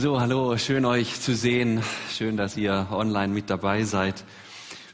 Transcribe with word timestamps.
So, 0.00 0.18
hallo, 0.18 0.56
schön 0.56 0.86
euch 0.86 1.20
zu 1.20 1.34
sehen. 1.34 1.82
Schön, 2.10 2.38
dass 2.38 2.56
ihr 2.56 2.88
online 2.90 3.34
mit 3.34 3.50
dabei 3.50 3.84
seid. 3.84 4.24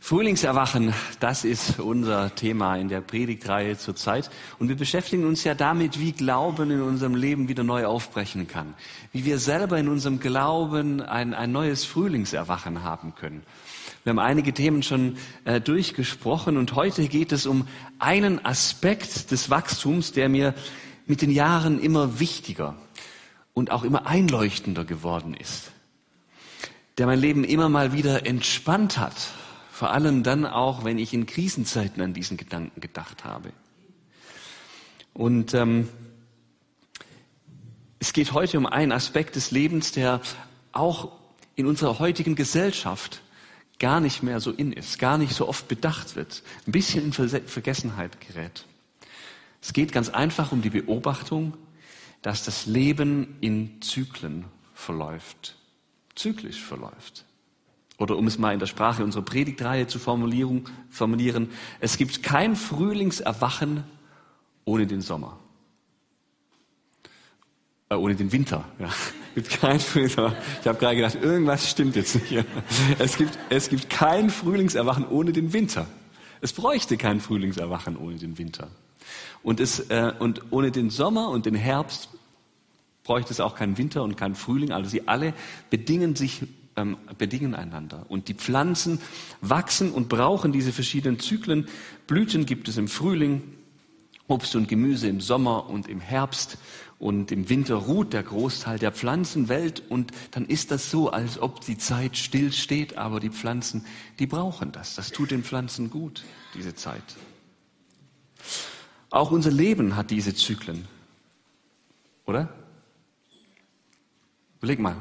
Frühlingserwachen, 0.00 0.92
das 1.20 1.44
ist 1.44 1.78
unser 1.78 2.34
Thema 2.34 2.74
in 2.74 2.88
der 2.88 3.02
Predigtreihe 3.02 3.78
zurzeit. 3.78 4.28
Und 4.58 4.68
wir 4.68 4.74
beschäftigen 4.74 5.24
uns 5.24 5.44
ja 5.44 5.54
damit, 5.54 6.00
wie 6.00 6.10
Glauben 6.10 6.72
in 6.72 6.82
unserem 6.82 7.14
Leben 7.14 7.48
wieder 7.48 7.62
neu 7.62 7.86
aufbrechen 7.86 8.48
kann. 8.48 8.74
Wie 9.12 9.24
wir 9.24 9.38
selber 9.38 9.78
in 9.78 9.86
unserem 9.86 10.18
Glauben 10.18 11.00
ein, 11.00 11.34
ein 11.34 11.52
neues 11.52 11.84
Frühlingserwachen 11.84 12.82
haben 12.82 13.14
können. 13.14 13.44
Wir 14.02 14.10
haben 14.10 14.18
einige 14.18 14.54
Themen 14.54 14.82
schon 14.82 15.18
äh, 15.44 15.60
durchgesprochen 15.60 16.56
und 16.56 16.74
heute 16.74 17.06
geht 17.06 17.30
es 17.30 17.46
um 17.46 17.68
einen 18.00 18.44
Aspekt 18.44 19.30
des 19.30 19.50
Wachstums, 19.50 20.10
der 20.10 20.28
mir 20.28 20.52
mit 21.06 21.22
den 21.22 21.30
Jahren 21.30 21.78
immer 21.78 22.18
wichtiger 22.18 22.74
und 23.56 23.70
auch 23.70 23.84
immer 23.84 24.06
einleuchtender 24.06 24.84
geworden 24.84 25.32
ist, 25.32 25.72
der 26.98 27.06
mein 27.06 27.18
Leben 27.18 27.42
immer 27.42 27.70
mal 27.70 27.94
wieder 27.94 28.26
entspannt 28.26 28.98
hat, 28.98 29.14
vor 29.72 29.92
allem 29.92 30.22
dann 30.22 30.44
auch, 30.44 30.84
wenn 30.84 30.98
ich 30.98 31.14
in 31.14 31.24
Krisenzeiten 31.24 32.02
an 32.02 32.12
diesen 32.12 32.36
Gedanken 32.36 32.82
gedacht 32.82 33.24
habe. 33.24 33.54
Und 35.14 35.54
ähm, 35.54 35.88
es 37.98 38.12
geht 38.12 38.34
heute 38.34 38.58
um 38.58 38.66
einen 38.66 38.92
Aspekt 38.92 39.36
des 39.36 39.50
Lebens, 39.52 39.90
der 39.90 40.20
auch 40.72 41.12
in 41.54 41.64
unserer 41.64 41.98
heutigen 41.98 42.34
Gesellschaft 42.34 43.22
gar 43.78 44.00
nicht 44.00 44.22
mehr 44.22 44.40
so 44.40 44.50
in 44.50 44.70
ist, 44.70 44.98
gar 44.98 45.16
nicht 45.16 45.32
so 45.32 45.48
oft 45.48 45.66
bedacht 45.66 46.14
wird, 46.14 46.42
ein 46.66 46.72
bisschen 46.72 47.04
in 47.04 47.12
Vergessenheit 47.14 48.20
gerät. 48.20 48.66
Es 49.62 49.72
geht 49.72 49.92
ganz 49.92 50.10
einfach 50.10 50.52
um 50.52 50.60
die 50.60 50.68
Beobachtung, 50.68 51.54
dass 52.26 52.42
das 52.42 52.66
Leben 52.66 53.36
in 53.40 53.80
Zyklen 53.80 54.46
verläuft, 54.74 55.54
zyklisch 56.16 56.60
verläuft. 56.60 57.24
Oder 57.98 58.16
um 58.16 58.26
es 58.26 58.36
mal 58.36 58.52
in 58.52 58.58
der 58.58 58.66
Sprache 58.66 59.04
unserer 59.04 59.22
Predigtreihe 59.22 59.86
zu 59.86 60.00
formulieren, 60.00 61.50
es 61.78 61.96
gibt 61.96 62.24
kein 62.24 62.56
Frühlingserwachen 62.56 63.84
ohne 64.64 64.88
den 64.88 65.02
Sommer. 65.02 65.38
Äh, 67.90 67.94
ohne 67.94 68.16
den 68.16 68.32
Winter. 68.32 68.64
Ja. 68.80 68.88
Es 69.36 69.44
gibt 69.44 69.60
kein 69.60 69.78
Frühlingserwachen. 69.78 70.36
Ich 70.62 70.66
habe 70.66 70.80
gerade 70.80 70.96
gedacht, 70.96 71.14
irgendwas 71.22 71.70
stimmt 71.70 71.94
jetzt 71.94 72.16
nicht. 72.16 72.44
Es 72.98 73.18
gibt, 73.18 73.38
es 73.50 73.68
gibt 73.68 73.88
kein 73.88 74.30
Frühlingserwachen 74.30 75.06
ohne 75.06 75.32
den 75.32 75.52
Winter. 75.52 75.86
Es 76.40 76.52
bräuchte 76.52 76.96
kein 76.96 77.20
Frühlingserwachen 77.20 77.96
ohne 77.96 78.16
den 78.16 78.36
Winter. 78.36 78.66
Und, 79.44 79.60
es, 79.60 79.78
äh, 79.90 80.12
und 80.18 80.42
ohne 80.50 80.72
den 80.72 80.90
Sommer 80.90 81.28
und 81.28 81.46
den 81.46 81.54
Herbst 81.54 82.08
bräuchte 83.06 83.32
es 83.32 83.38
auch 83.38 83.54
keinen 83.54 83.78
Winter 83.78 84.02
und 84.02 84.16
keinen 84.16 84.34
Frühling. 84.34 84.72
Also 84.72 84.90
sie 84.90 85.06
alle 85.06 85.32
bedingen 85.70 86.16
sich, 86.16 86.42
ähm, 86.74 86.96
bedingen 87.16 87.54
einander. 87.54 88.04
Und 88.08 88.26
die 88.26 88.34
Pflanzen 88.34 89.00
wachsen 89.40 89.92
und 89.92 90.08
brauchen 90.08 90.50
diese 90.50 90.72
verschiedenen 90.72 91.20
Zyklen. 91.20 91.68
Blüten 92.08 92.46
gibt 92.46 92.66
es 92.66 92.76
im 92.76 92.88
Frühling, 92.88 93.42
Obst 94.26 94.56
und 94.56 94.66
Gemüse 94.66 95.06
im 95.06 95.20
Sommer 95.20 95.70
und 95.70 95.88
im 95.88 96.00
Herbst. 96.00 96.58
Und 96.98 97.30
im 97.30 97.48
Winter 97.48 97.76
ruht 97.76 98.12
der 98.12 98.24
Großteil 98.24 98.80
der 98.80 98.90
Pflanzenwelt 98.90 99.82
und 99.88 100.10
dann 100.32 100.46
ist 100.46 100.72
das 100.72 100.90
so, 100.90 101.10
als 101.10 101.40
ob 101.40 101.60
die 101.60 101.78
Zeit 101.78 102.16
still 102.16 102.52
steht, 102.52 102.96
aber 102.96 103.20
die 103.20 103.28
Pflanzen, 103.28 103.84
die 104.18 104.26
brauchen 104.26 104.72
das. 104.72 104.96
Das 104.96 105.12
tut 105.12 105.30
den 105.30 105.44
Pflanzen 105.44 105.90
gut, 105.90 106.24
diese 106.54 106.74
Zeit. 106.74 107.04
Auch 109.10 109.30
unser 109.30 109.52
Leben 109.52 109.94
hat 109.94 110.10
diese 110.10 110.34
Zyklen. 110.34 110.88
Oder? 112.24 112.65
Überleg 114.66 114.80
mal. 114.80 114.96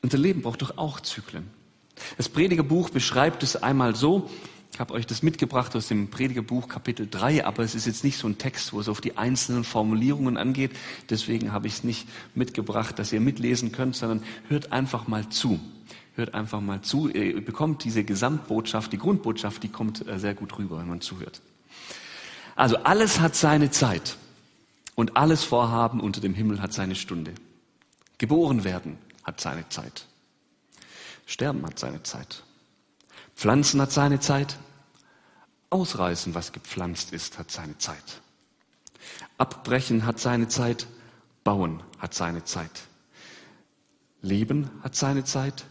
Unser 0.00 0.18
Leben 0.18 0.42
braucht 0.42 0.62
doch 0.62 0.78
auch 0.78 1.00
Zyklen. 1.00 1.50
Das 2.16 2.28
Predigerbuch 2.28 2.90
beschreibt 2.90 3.42
es 3.42 3.56
einmal 3.56 3.96
so, 3.96 4.30
ich 4.72 4.78
habe 4.78 4.94
euch 4.94 5.08
das 5.08 5.24
mitgebracht 5.24 5.74
aus 5.74 5.88
dem 5.88 6.08
Predigerbuch 6.08 6.68
Kapitel 6.68 7.08
3, 7.10 7.44
aber 7.44 7.64
es 7.64 7.74
ist 7.74 7.84
jetzt 7.84 8.04
nicht 8.04 8.16
so 8.16 8.28
ein 8.28 8.38
Text, 8.38 8.72
wo 8.72 8.78
es 8.78 8.88
auf 8.88 9.00
die 9.00 9.16
einzelnen 9.16 9.64
Formulierungen 9.64 10.36
angeht. 10.36 10.70
Deswegen 11.10 11.50
habe 11.50 11.66
ich 11.66 11.72
es 11.72 11.82
nicht 11.82 12.06
mitgebracht, 12.36 12.96
dass 13.00 13.12
ihr 13.12 13.20
mitlesen 13.20 13.72
könnt, 13.72 13.96
sondern 13.96 14.22
hört 14.48 14.70
einfach 14.70 15.08
mal 15.08 15.28
zu. 15.28 15.58
Hört 16.14 16.32
einfach 16.32 16.60
mal 16.60 16.80
zu. 16.80 17.08
Ihr 17.08 17.44
bekommt 17.44 17.82
diese 17.82 18.04
Gesamtbotschaft, 18.04 18.92
die 18.92 18.98
Grundbotschaft, 18.98 19.64
die 19.64 19.68
kommt 19.68 20.06
äh, 20.06 20.20
sehr 20.20 20.34
gut 20.34 20.56
rüber, 20.60 20.78
wenn 20.78 20.88
man 20.88 21.00
zuhört. 21.00 21.40
Also 22.54 22.76
alles 22.84 23.18
hat 23.18 23.34
seine 23.34 23.72
Zeit 23.72 24.16
und 24.94 25.16
alles 25.16 25.42
Vorhaben 25.42 25.98
unter 25.98 26.20
dem 26.20 26.34
Himmel 26.34 26.62
hat 26.62 26.72
seine 26.72 26.94
Stunde. 26.94 27.34
Geboren 28.22 28.62
werden 28.62 28.98
hat 29.24 29.40
seine 29.40 29.68
Zeit. 29.68 30.06
Sterben 31.26 31.66
hat 31.66 31.80
seine 31.80 32.04
Zeit. 32.04 32.44
Pflanzen 33.34 33.80
hat 33.80 33.90
seine 33.90 34.20
Zeit. 34.20 34.58
Ausreißen, 35.70 36.32
was 36.32 36.52
gepflanzt 36.52 37.12
ist, 37.12 37.40
hat 37.40 37.50
seine 37.50 37.78
Zeit. 37.78 38.22
Abbrechen 39.38 40.06
hat 40.06 40.20
seine 40.20 40.46
Zeit. 40.46 40.86
Bauen 41.42 41.82
hat 41.98 42.14
seine 42.14 42.44
Zeit. 42.44 42.82
Leben 44.20 44.70
hat 44.84 44.94
seine 44.94 45.24
Zeit. 45.24 45.64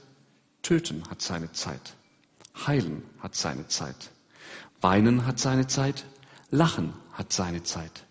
Töten 0.62 1.09
hat 1.09 1.22
seine 1.22 1.53
Zeit. 1.53 1.94
Heilen 2.68 3.01
hat 3.19 3.33
seine 3.33 3.69
Zeit. 3.69 4.12
Weinen 4.81 5.25
hat 5.25 5.39
seine 5.39 5.68
Zeit. 5.68 6.03
Lachen 6.50 6.91
hat 7.13 7.31
seine 7.31 7.63
Zeit. 7.63 8.03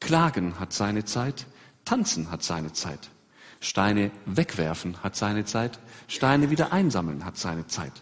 Klagen 0.00 0.58
hat 0.58 0.72
seine 0.72 1.04
Zeit. 1.04 1.46
Tanzen 1.84 2.32
hat 2.32 2.42
seine 2.42 2.72
Zeit. 2.72 3.10
Steine 3.66 4.12
wegwerfen 4.26 5.02
hat 5.02 5.16
seine 5.16 5.44
Zeit, 5.44 5.80
Steine 6.06 6.50
wieder 6.50 6.72
einsammeln 6.72 7.24
hat 7.24 7.36
seine 7.36 7.66
Zeit. 7.66 7.92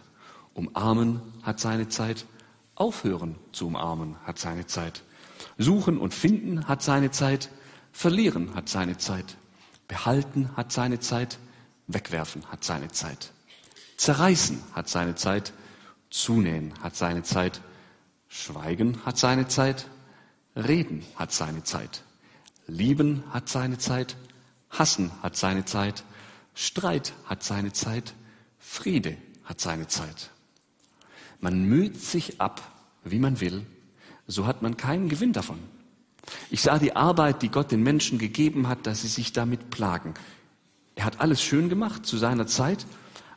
Umarmen 0.53 1.21
hat 1.41 1.59
seine 1.59 1.89
Zeit, 1.89 2.27
aufhören 2.75 3.35
zu 3.51 3.65
umarmen 3.65 4.15
hat 4.25 4.37
seine 4.37 4.67
Zeit. 4.67 5.01
Suchen 5.57 5.97
und 5.97 6.13
finden 6.13 6.67
hat 6.67 6.83
seine 6.83 7.09
Zeit, 7.09 7.49
verlieren 7.91 8.53
hat 8.53 8.69
seine 8.69 8.99
Zeit. 8.99 9.37
Behalten 9.87 10.51
hat 10.55 10.71
seine 10.71 10.99
Zeit, 10.99 11.39
wegwerfen 11.87 12.45
hat 12.51 12.63
seine 12.63 12.89
Zeit. 12.89 13.31
Zerreißen 13.97 14.61
hat 14.73 14.87
seine 14.87 15.15
Zeit, 15.15 15.51
zunähen 16.11 16.75
hat 16.83 16.95
seine 16.95 17.23
Zeit. 17.23 17.59
Schweigen 18.27 19.03
hat 19.03 19.17
seine 19.17 19.47
Zeit, 19.47 19.87
reden 20.55 21.03
hat 21.15 21.31
seine 21.31 21.63
Zeit. 21.63 22.03
Lieben 22.67 23.23
hat 23.31 23.49
seine 23.49 23.79
Zeit, 23.79 24.15
Hassen 24.69 25.11
hat 25.21 25.35
seine 25.35 25.65
Zeit, 25.65 26.03
Streit 26.53 27.13
hat 27.25 27.43
seine 27.43 27.73
Zeit, 27.73 28.13
Friede 28.59 29.17
hat 29.43 29.61
seine 29.61 29.87
Zeit. 29.87 30.31
Man 31.39 31.65
müht 31.65 32.01
sich 32.01 32.41
ab, 32.41 32.61
wie 33.03 33.19
man 33.19 33.39
will, 33.39 33.65
so 34.27 34.47
hat 34.47 34.61
man 34.61 34.77
keinen 34.77 35.09
Gewinn 35.09 35.33
davon. 35.33 35.59
Ich 36.49 36.61
sah 36.61 36.79
die 36.79 36.95
Arbeit, 36.95 37.41
die 37.41 37.49
Gott 37.49 37.71
den 37.71 37.83
Menschen 37.83 38.17
gegeben 38.17 38.67
hat, 38.67 38.87
dass 38.87 39.01
sie 39.01 39.07
sich 39.07 39.33
damit 39.33 39.69
plagen. 39.69 40.15
Er 40.95 41.05
hat 41.05 41.19
alles 41.19 41.41
schön 41.41 41.69
gemacht 41.69 42.05
zu 42.05 42.17
seiner 42.17 42.47
Zeit, 42.47 42.85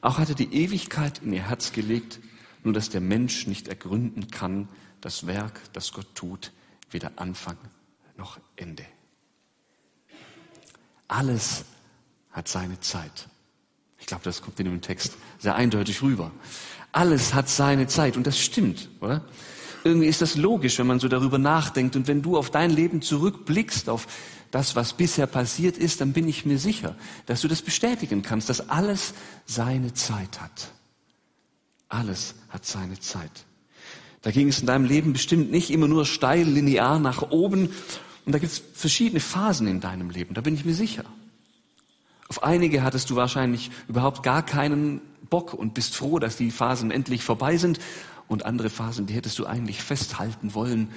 auch 0.00 0.18
hat 0.18 0.28
er 0.28 0.34
die 0.34 0.54
Ewigkeit 0.54 1.20
in 1.22 1.32
ihr 1.32 1.48
Herz 1.48 1.72
gelegt, 1.72 2.20
nur 2.64 2.72
dass 2.72 2.88
der 2.88 3.00
Mensch 3.00 3.46
nicht 3.46 3.68
ergründen 3.68 4.28
kann, 4.30 4.68
das 5.00 5.26
Werk, 5.26 5.60
das 5.72 5.92
Gott 5.92 6.14
tut, 6.14 6.52
weder 6.90 7.12
Anfang 7.16 7.58
noch 8.16 8.38
Ende. 8.56 8.84
Alles 11.08 11.64
hat 12.30 12.48
seine 12.48 12.78
Zeit. 12.80 13.28
Ich 13.98 14.06
glaube, 14.06 14.24
das 14.24 14.42
kommt 14.42 14.60
in 14.60 14.66
dem 14.66 14.80
Text 14.80 15.14
sehr 15.38 15.54
eindeutig 15.54 16.02
rüber. 16.02 16.30
Alles 16.92 17.34
hat 17.34 17.48
seine 17.48 17.86
Zeit 17.86 18.16
und 18.16 18.26
das 18.26 18.38
stimmt, 18.38 18.88
oder? 19.00 19.22
Irgendwie 19.84 20.06
ist 20.06 20.22
das 20.22 20.36
logisch, 20.36 20.78
wenn 20.78 20.86
man 20.86 21.00
so 21.00 21.08
darüber 21.08 21.38
nachdenkt 21.38 21.96
und 21.96 22.08
wenn 22.08 22.22
du 22.22 22.36
auf 22.36 22.50
dein 22.50 22.70
Leben 22.70 23.00
zurückblickst, 23.00 23.88
auf 23.88 24.06
das, 24.50 24.76
was 24.76 24.94
bisher 24.94 25.26
passiert 25.26 25.76
ist, 25.76 26.00
dann 26.00 26.12
bin 26.12 26.28
ich 26.28 26.46
mir 26.46 26.58
sicher, 26.58 26.96
dass 27.26 27.42
du 27.42 27.48
das 27.48 27.62
bestätigen 27.62 28.22
kannst, 28.22 28.48
dass 28.48 28.68
alles 28.68 29.14
seine 29.46 29.94
Zeit 29.94 30.40
hat. 30.40 30.70
Alles 31.88 32.34
hat 32.48 32.66
seine 32.66 32.98
Zeit. 32.98 33.30
Da 34.22 34.30
ging 34.30 34.48
es 34.48 34.60
in 34.60 34.66
deinem 34.66 34.84
Leben 34.84 35.12
bestimmt 35.12 35.50
nicht 35.50 35.70
immer 35.70 35.86
nur 35.86 36.04
steil 36.04 36.46
linear 36.46 36.98
nach 36.98 37.30
oben 37.30 37.70
und 38.28 38.32
da 38.32 38.38
gibt 38.38 38.52
es 38.52 38.62
verschiedene 38.74 39.20
Phasen 39.20 39.66
in 39.66 39.80
deinem 39.80 40.10
Leben, 40.10 40.34
da 40.34 40.42
bin 40.42 40.52
ich 40.52 40.66
mir 40.66 40.74
sicher. 40.74 41.06
Auf 42.28 42.42
einige 42.42 42.82
hattest 42.82 43.08
du 43.08 43.16
wahrscheinlich 43.16 43.70
überhaupt 43.88 44.22
gar 44.22 44.44
keinen 44.44 45.00
Bock 45.30 45.54
und 45.54 45.72
bist 45.72 45.96
froh, 45.96 46.18
dass 46.18 46.36
die 46.36 46.50
Phasen 46.50 46.90
endlich 46.90 47.24
vorbei 47.24 47.56
sind. 47.56 47.80
Und 48.26 48.44
andere 48.44 48.68
Phasen, 48.68 49.06
die 49.06 49.14
hättest 49.14 49.38
du 49.38 49.46
eigentlich 49.46 49.82
festhalten 49.82 50.52
wollen. 50.52 50.92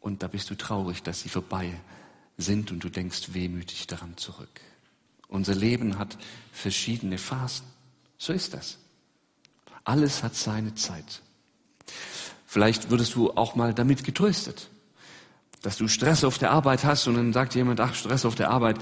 Und 0.00 0.22
da 0.22 0.28
bist 0.28 0.48
du 0.48 0.54
traurig, 0.54 1.02
dass 1.02 1.20
sie 1.20 1.28
vorbei 1.28 1.78
sind 2.38 2.72
und 2.72 2.82
du 2.82 2.88
denkst 2.88 3.34
wehmütig 3.34 3.86
daran 3.86 4.16
zurück. 4.16 4.62
Unser 5.28 5.54
Leben 5.54 5.98
hat 5.98 6.16
verschiedene 6.52 7.18
Phasen. 7.18 7.66
So 8.16 8.32
ist 8.32 8.54
das. 8.54 8.78
Alles 9.84 10.22
hat 10.22 10.34
seine 10.34 10.74
Zeit. 10.74 11.20
Vielleicht 12.46 12.88
würdest 12.88 13.14
du 13.14 13.32
auch 13.32 13.56
mal 13.56 13.74
damit 13.74 14.04
getröstet 14.04 14.70
dass 15.66 15.76
du 15.76 15.88
Stress 15.88 16.22
auf 16.22 16.38
der 16.38 16.52
Arbeit 16.52 16.84
hast 16.84 17.08
und 17.08 17.16
dann 17.16 17.32
sagt 17.32 17.56
jemand, 17.56 17.80
ach, 17.80 17.92
Stress 17.92 18.24
auf 18.24 18.36
der 18.36 18.50
Arbeit, 18.50 18.76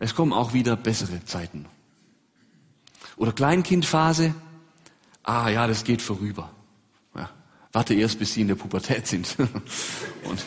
es 0.00 0.16
kommen 0.16 0.32
auch 0.32 0.52
wieder 0.52 0.74
bessere 0.74 1.24
Zeiten. 1.24 1.66
Oder 3.16 3.30
Kleinkindphase, 3.30 4.34
ah 5.22 5.48
ja, 5.48 5.68
das 5.68 5.84
geht 5.84 6.02
vorüber. 6.02 6.50
Ja, 7.14 7.30
warte 7.70 7.94
erst, 7.94 8.18
bis 8.18 8.34
sie 8.34 8.40
in 8.40 8.48
der 8.48 8.56
Pubertät 8.56 9.06
sind. 9.06 9.36
Und 10.24 10.44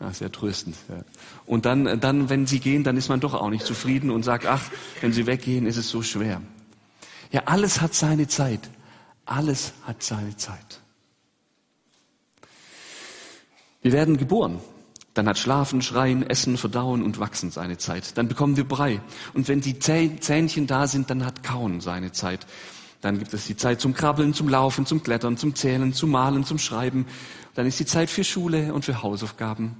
ja, 0.00 0.12
sehr 0.12 0.30
tröstend. 0.30 0.76
Ja. 0.88 1.02
Und 1.46 1.64
dann, 1.64 1.98
dann, 1.98 2.28
wenn 2.28 2.46
sie 2.46 2.60
gehen, 2.60 2.84
dann 2.84 2.96
ist 2.96 3.08
man 3.08 3.18
doch 3.18 3.34
auch 3.34 3.50
nicht 3.50 3.66
zufrieden 3.66 4.10
und 4.12 4.22
sagt, 4.22 4.46
ach, 4.46 4.70
wenn 5.00 5.12
sie 5.12 5.26
weggehen, 5.26 5.66
ist 5.66 5.78
es 5.78 5.90
so 5.90 6.02
schwer. 6.02 6.40
Ja, 7.32 7.42
alles 7.46 7.80
hat 7.80 7.92
seine 7.92 8.28
Zeit. 8.28 8.70
Alles 9.24 9.72
hat 9.84 10.00
seine 10.00 10.36
Zeit. 10.36 10.80
Wir 13.82 13.90
werden 13.90 14.16
geboren. 14.16 14.60
Dann 15.18 15.28
hat 15.28 15.36
Schlafen, 15.36 15.82
Schreien, 15.82 16.22
Essen, 16.22 16.56
Verdauen 16.56 17.02
und 17.02 17.18
Wachsen 17.18 17.50
seine 17.50 17.76
Zeit. 17.76 18.16
Dann 18.16 18.28
bekommen 18.28 18.56
wir 18.56 18.62
Brei. 18.62 19.00
Und 19.34 19.48
wenn 19.48 19.60
die 19.60 19.80
Zähnchen 19.80 20.68
da 20.68 20.86
sind, 20.86 21.10
dann 21.10 21.26
hat 21.26 21.42
Kauen 21.42 21.80
seine 21.80 22.12
Zeit. 22.12 22.46
Dann 23.00 23.18
gibt 23.18 23.34
es 23.34 23.44
die 23.48 23.56
Zeit 23.56 23.80
zum 23.80 23.94
Krabbeln, 23.94 24.32
zum 24.32 24.48
Laufen, 24.48 24.86
zum 24.86 25.02
Klettern, 25.02 25.36
zum 25.36 25.56
Zählen, 25.56 25.92
zum 25.92 26.12
Malen, 26.12 26.44
zum 26.44 26.58
Schreiben. 26.58 27.04
Dann 27.54 27.66
ist 27.66 27.80
die 27.80 27.84
Zeit 27.84 28.10
für 28.10 28.22
Schule 28.22 28.72
und 28.72 28.84
für 28.84 29.02
Hausaufgaben. 29.02 29.74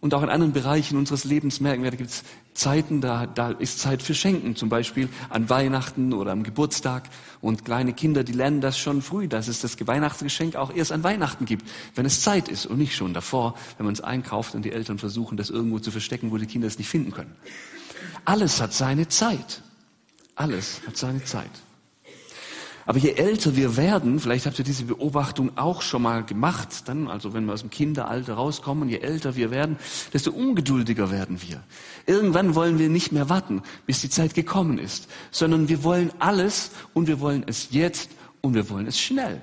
Und 0.00 0.14
auch 0.14 0.22
in 0.22 0.28
anderen 0.28 0.52
Bereichen 0.52 0.96
unseres 0.96 1.24
Lebens 1.24 1.58
merken 1.58 1.82
wir, 1.82 1.90
da 1.90 1.96
gibt 1.96 2.10
es 2.10 2.22
Zeiten, 2.54 3.00
da, 3.00 3.26
da 3.26 3.50
ist 3.50 3.80
Zeit 3.80 4.00
für 4.00 4.14
Schenken, 4.14 4.54
zum 4.54 4.68
Beispiel 4.68 5.08
an 5.28 5.50
Weihnachten 5.50 6.12
oder 6.12 6.30
am 6.30 6.44
Geburtstag. 6.44 7.08
Und 7.40 7.64
kleine 7.64 7.92
Kinder, 7.92 8.22
die 8.22 8.32
lernen 8.32 8.60
das 8.60 8.78
schon 8.78 9.02
früh, 9.02 9.26
dass 9.26 9.48
es 9.48 9.60
das 9.60 9.76
Weihnachtsgeschenk 9.84 10.54
auch 10.54 10.72
erst 10.72 10.92
an 10.92 11.02
Weihnachten 11.02 11.46
gibt, 11.46 11.66
wenn 11.96 12.06
es 12.06 12.20
Zeit 12.22 12.48
ist 12.48 12.66
und 12.66 12.78
nicht 12.78 12.94
schon 12.94 13.12
davor, 13.12 13.54
wenn 13.76 13.86
man 13.86 13.94
es 13.94 14.00
einkauft 14.00 14.54
und 14.54 14.64
die 14.64 14.72
Eltern 14.72 14.98
versuchen, 14.98 15.36
das 15.36 15.50
irgendwo 15.50 15.80
zu 15.80 15.90
verstecken, 15.90 16.30
wo 16.30 16.38
die 16.38 16.46
Kinder 16.46 16.68
es 16.68 16.78
nicht 16.78 16.88
finden 16.88 17.10
können. 17.10 17.34
Alles 18.24 18.60
hat 18.60 18.72
seine 18.72 19.08
Zeit. 19.08 19.62
Alles 20.36 20.80
hat 20.86 20.96
seine 20.96 21.24
Zeit. 21.24 21.50
Aber 22.88 22.98
je 22.98 23.12
älter 23.12 23.54
wir 23.54 23.76
werden, 23.76 24.18
vielleicht 24.18 24.46
habt 24.46 24.58
ihr 24.58 24.64
diese 24.64 24.84
Beobachtung 24.84 25.58
auch 25.58 25.82
schon 25.82 26.00
mal 26.00 26.24
gemacht, 26.24 26.88
dann, 26.88 27.08
also 27.08 27.34
wenn 27.34 27.44
wir 27.44 27.52
aus 27.52 27.60
dem 27.60 27.68
Kinderalter 27.68 28.32
rauskommen, 28.32 28.88
je 28.88 29.00
älter 29.00 29.36
wir 29.36 29.50
werden, 29.50 29.76
desto 30.14 30.30
ungeduldiger 30.30 31.10
werden 31.10 31.42
wir. 31.42 31.62
Irgendwann 32.06 32.54
wollen 32.54 32.78
wir 32.78 32.88
nicht 32.88 33.12
mehr 33.12 33.28
warten, 33.28 33.60
bis 33.84 34.00
die 34.00 34.08
Zeit 34.08 34.32
gekommen 34.32 34.78
ist, 34.78 35.06
sondern 35.30 35.68
wir 35.68 35.84
wollen 35.84 36.12
alles 36.18 36.70
und 36.94 37.08
wir 37.08 37.20
wollen 37.20 37.44
es 37.46 37.68
jetzt 37.72 38.08
und 38.40 38.54
wir 38.54 38.70
wollen 38.70 38.86
es 38.86 38.98
schnell. 38.98 39.42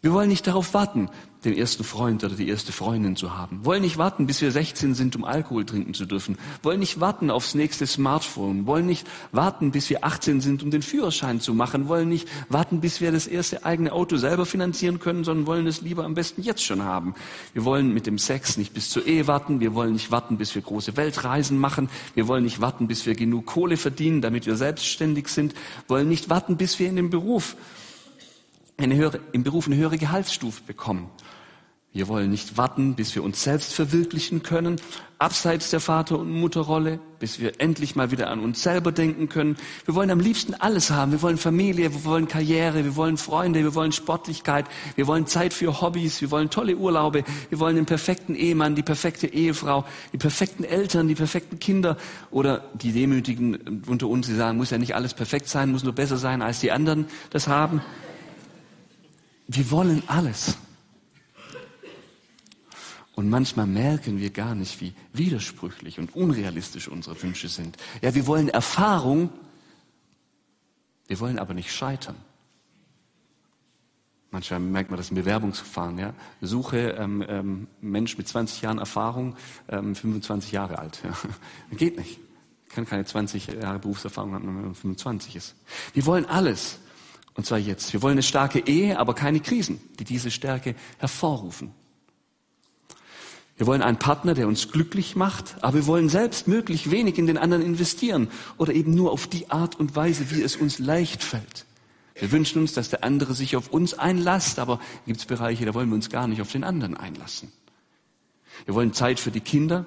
Wir 0.00 0.12
wollen 0.12 0.28
nicht 0.28 0.46
darauf 0.46 0.72
warten, 0.72 1.08
den 1.44 1.56
ersten 1.56 1.82
Freund 1.82 2.22
oder 2.22 2.34
die 2.34 2.48
erste 2.48 2.72
Freundin 2.72 3.16
zu 3.16 3.36
haben. 3.36 3.64
Wollen 3.64 3.82
nicht 3.82 3.98
warten, 3.98 4.26
bis 4.26 4.40
wir 4.40 4.52
16 4.52 4.94
sind, 4.94 5.16
um 5.16 5.24
Alkohol 5.24 5.64
trinken 5.64 5.92
zu 5.94 6.06
dürfen. 6.06 6.38
Wollen 6.62 6.78
nicht 6.78 7.00
warten 7.00 7.30
aufs 7.30 7.54
nächste 7.54 7.86
Smartphone. 7.86 8.66
Wollen 8.66 8.86
nicht 8.86 9.06
warten, 9.32 9.72
bis 9.72 9.90
wir 9.90 10.04
18 10.04 10.40
sind, 10.40 10.62
um 10.62 10.70
den 10.70 10.82
Führerschein 10.82 11.40
zu 11.40 11.54
machen. 11.54 11.88
Wollen 11.88 12.08
nicht 12.08 12.28
warten, 12.48 12.80
bis 12.80 13.00
wir 13.00 13.10
das 13.10 13.26
erste 13.26 13.64
eigene 13.64 13.92
Auto 13.92 14.16
selber 14.16 14.46
finanzieren 14.46 15.00
können, 15.00 15.24
sondern 15.24 15.46
wollen 15.46 15.66
es 15.66 15.80
lieber 15.80 16.04
am 16.04 16.14
besten 16.14 16.42
jetzt 16.42 16.62
schon 16.62 16.82
haben. 16.82 17.14
Wir 17.52 17.64
wollen 17.64 17.92
mit 17.92 18.06
dem 18.06 18.18
Sex 18.18 18.56
nicht 18.56 18.72
bis 18.72 18.90
zur 18.90 19.06
Ehe 19.06 19.26
warten. 19.26 19.60
Wir 19.60 19.74
wollen 19.74 19.92
nicht 19.92 20.10
warten, 20.10 20.38
bis 20.38 20.54
wir 20.54 20.62
große 20.62 20.96
Weltreisen 20.96 21.58
machen. 21.58 21.88
Wir 22.14 22.28
wollen 22.28 22.44
nicht 22.44 22.60
warten, 22.60 22.86
bis 22.86 23.04
wir 23.04 23.14
genug 23.14 23.46
Kohle 23.46 23.76
verdienen, 23.76 24.22
damit 24.22 24.46
wir 24.46 24.56
selbstständig 24.56 25.28
sind. 25.28 25.54
Wollen 25.88 26.08
nicht 26.08 26.30
warten, 26.30 26.56
bis 26.56 26.78
wir 26.78 26.88
in 26.88 26.96
dem 26.96 27.10
Beruf 27.10 27.56
eine 28.84 28.96
höhere, 28.96 29.20
im 29.32 29.42
Beruf 29.42 29.66
eine 29.66 29.76
höhere 29.76 29.98
Gehaltsstufe 29.98 30.62
bekommen. 30.66 31.10
Wir 31.94 32.08
wollen 32.08 32.30
nicht 32.30 32.56
warten, 32.56 32.94
bis 32.94 33.14
wir 33.14 33.22
uns 33.22 33.42
selbst 33.42 33.74
verwirklichen 33.74 34.42
können, 34.42 34.80
abseits 35.18 35.68
der 35.68 35.78
Vater- 35.78 36.18
und 36.18 36.30
Mutterrolle, 36.30 36.98
bis 37.18 37.38
wir 37.38 37.60
endlich 37.60 37.96
mal 37.96 38.10
wieder 38.10 38.30
an 38.30 38.40
uns 38.40 38.62
selber 38.62 38.92
denken 38.92 39.28
können. 39.28 39.58
Wir 39.84 39.94
wollen 39.94 40.10
am 40.10 40.18
liebsten 40.18 40.54
alles 40.54 40.90
haben. 40.90 41.12
Wir 41.12 41.20
wollen 41.20 41.36
Familie, 41.36 41.92
wir 41.92 42.04
wollen 42.06 42.28
Karriere, 42.28 42.84
wir 42.84 42.96
wollen 42.96 43.18
Freunde, 43.18 43.62
wir 43.62 43.74
wollen 43.74 43.92
Sportlichkeit, 43.92 44.64
wir 44.96 45.06
wollen 45.06 45.26
Zeit 45.26 45.52
für 45.52 45.82
Hobbys, 45.82 46.22
wir 46.22 46.30
wollen 46.30 46.48
tolle 46.48 46.78
Urlaube, 46.78 47.24
wir 47.50 47.60
wollen 47.60 47.76
den 47.76 47.84
perfekten 47.84 48.34
Ehemann, 48.34 48.74
die 48.74 48.82
perfekte 48.82 49.26
Ehefrau, 49.26 49.84
die 50.14 50.18
perfekten 50.18 50.64
Eltern, 50.64 51.08
die 51.08 51.14
perfekten 51.14 51.58
Kinder 51.58 51.98
oder 52.30 52.64
die 52.72 52.92
Demütigen 52.92 53.82
unter 53.86 54.06
uns, 54.06 54.28
die 54.28 54.34
sagen, 54.34 54.56
muss 54.56 54.70
ja 54.70 54.78
nicht 54.78 54.94
alles 54.94 55.12
perfekt 55.12 55.46
sein, 55.46 55.70
muss 55.70 55.84
nur 55.84 55.92
besser 55.92 56.16
sein, 56.16 56.40
als 56.40 56.60
die 56.60 56.72
anderen 56.72 57.04
das 57.28 57.48
haben. 57.48 57.82
Wir 59.54 59.70
wollen 59.70 60.02
alles. 60.06 60.56
Und 63.14 63.28
manchmal 63.28 63.66
merken 63.66 64.18
wir 64.18 64.30
gar 64.30 64.54
nicht, 64.54 64.80
wie 64.80 64.94
widersprüchlich 65.12 65.98
und 65.98 66.16
unrealistisch 66.16 66.88
unsere 66.88 67.22
Wünsche 67.22 67.48
sind. 67.48 67.76
Ja, 68.00 68.14
wir 68.14 68.26
wollen 68.26 68.48
Erfahrung, 68.48 69.28
wir 71.06 71.20
wollen 71.20 71.38
aber 71.38 71.52
nicht 71.52 71.70
scheitern. 71.70 72.16
Manchmal 74.30 74.60
merkt 74.60 74.90
man 74.90 74.96
das 74.96 75.10
im 75.10 75.16
Bewerbungsverfahren. 75.16 75.98
Ja? 75.98 76.14
Suche 76.40 76.96
ähm, 76.98 77.22
ähm, 77.28 77.66
Mensch 77.82 78.16
mit 78.16 78.26
20 78.26 78.62
Jahren 78.62 78.78
Erfahrung, 78.78 79.36
ähm, 79.68 79.94
25 79.94 80.52
Jahre 80.52 80.78
alt. 80.78 81.02
Ja? 81.04 81.76
Geht 81.76 81.98
nicht. 81.98 82.18
Ich 82.66 82.74
kann 82.74 82.86
keine 82.86 83.04
20 83.04 83.48
Jahre 83.48 83.78
Berufserfahrung 83.78 84.32
haben, 84.32 84.46
wenn 84.46 84.62
man 84.62 84.74
25 84.74 85.36
ist. 85.36 85.54
Wir 85.92 86.06
wollen 86.06 86.24
alles. 86.24 86.78
Und 87.34 87.46
zwar 87.46 87.58
jetzt. 87.58 87.92
Wir 87.92 88.02
wollen 88.02 88.12
eine 88.12 88.22
starke 88.22 88.60
Ehe, 88.66 88.98
aber 88.98 89.14
keine 89.14 89.40
Krisen, 89.40 89.80
die 89.98 90.04
diese 90.04 90.30
Stärke 90.30 90.74
hervorrufen. 90.98 91.72
Wir 93.56 93.66
wollen 93.66 93.82
einen 93.82 93.98
Partner, 93.98 94.34
der 94.34 94.48
uns 94.48 94.70
glücklich 94.72 95.14
macht, 95.14 95.56
aber 95.62 95.74
wir 95.74 95.86
wollen 95.86 96.08
selbst 96.08 96.48
möglich 96.48 96.90
wenig 96.90 97.18
in 97.18 97.26
den 97.26 97.38
anderen 97.38 97.62
investieren 97.62 98.28
oder 98.58 98.72
eben 98.72 98.94
nur 98.94 99.12
auf 99.12 99.26
die 99.26 99.50
Art 99.50 99.78
und 99.78 99.94
Weise, 99.94 100.30
wie 100.30 100.42
es 100.42 100.56
uns 100.56 100.78
leicht 100.78 101.22
fällt. 101.22 101.66
Wir 102.14 102.32
wünschen 102.32 102.60
uns, 102.60 102.72
dass 102.72 102.90
der 102.90 103.04
andere 103.04 103.34
sich 103.34 103.56
auf 103.56 103.68
uns 103.68 103.94
einlasst, 103.94 104.58
aber 104.58 104.80
gibt 105.06 105.20
es 105.20 105.26
Bereiche, 105.26 105.64
da 105.64 105.74
wollen 105.74 105.88
wir 105.88 105.94
uns 105.94 106.10
gar 106.10 106.26
nicht 106.26 106.40
auf 106.40 106.52
den 106.52 106.64
anderen 106.64 106.96
einlassen. 106.96 107.52
Wir 108.64 108.74
wollen 108.74 108.92
Zeit 108.92 109.20
für 109.20 109.30
die 109.30 109.40
Kinder, 109.40 109.86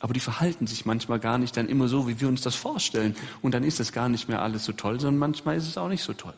aber 0.00 0.12
die 0.12 0.20
verhalten 0.20 0.66
sich 0.66 0.84
manchmal 0.84 1.18
gar 1.18 1.38
nicht 1.38 1.56
dann 1.56 1.68
immer 1.68 1.88
so, 1.88 2.06
wie 2.06 2.20
wir 2.20 2.28
uns 2.28 2.42
das 2.42 2.54
vorstellen. 2.54 3.16
Und 3.42 3.52
dann 3.52 3.64
ist 3.64 3.80
es 3.80 3.92
gar 3.92 4.08
nicht 4.08 4.28
mehr 4.28 4.42
alles 4.42 4.64
so 4.64 4.72
toll, 4.72 5.00
sondern 5.00 5.18
manchmal 5.18 5.56
ist 5.56 5.66
es 5.66 5.78
auch 5.78 5.88
nicht 5.88 6.02
so 6.02 6.12
toll. 6.12 6.34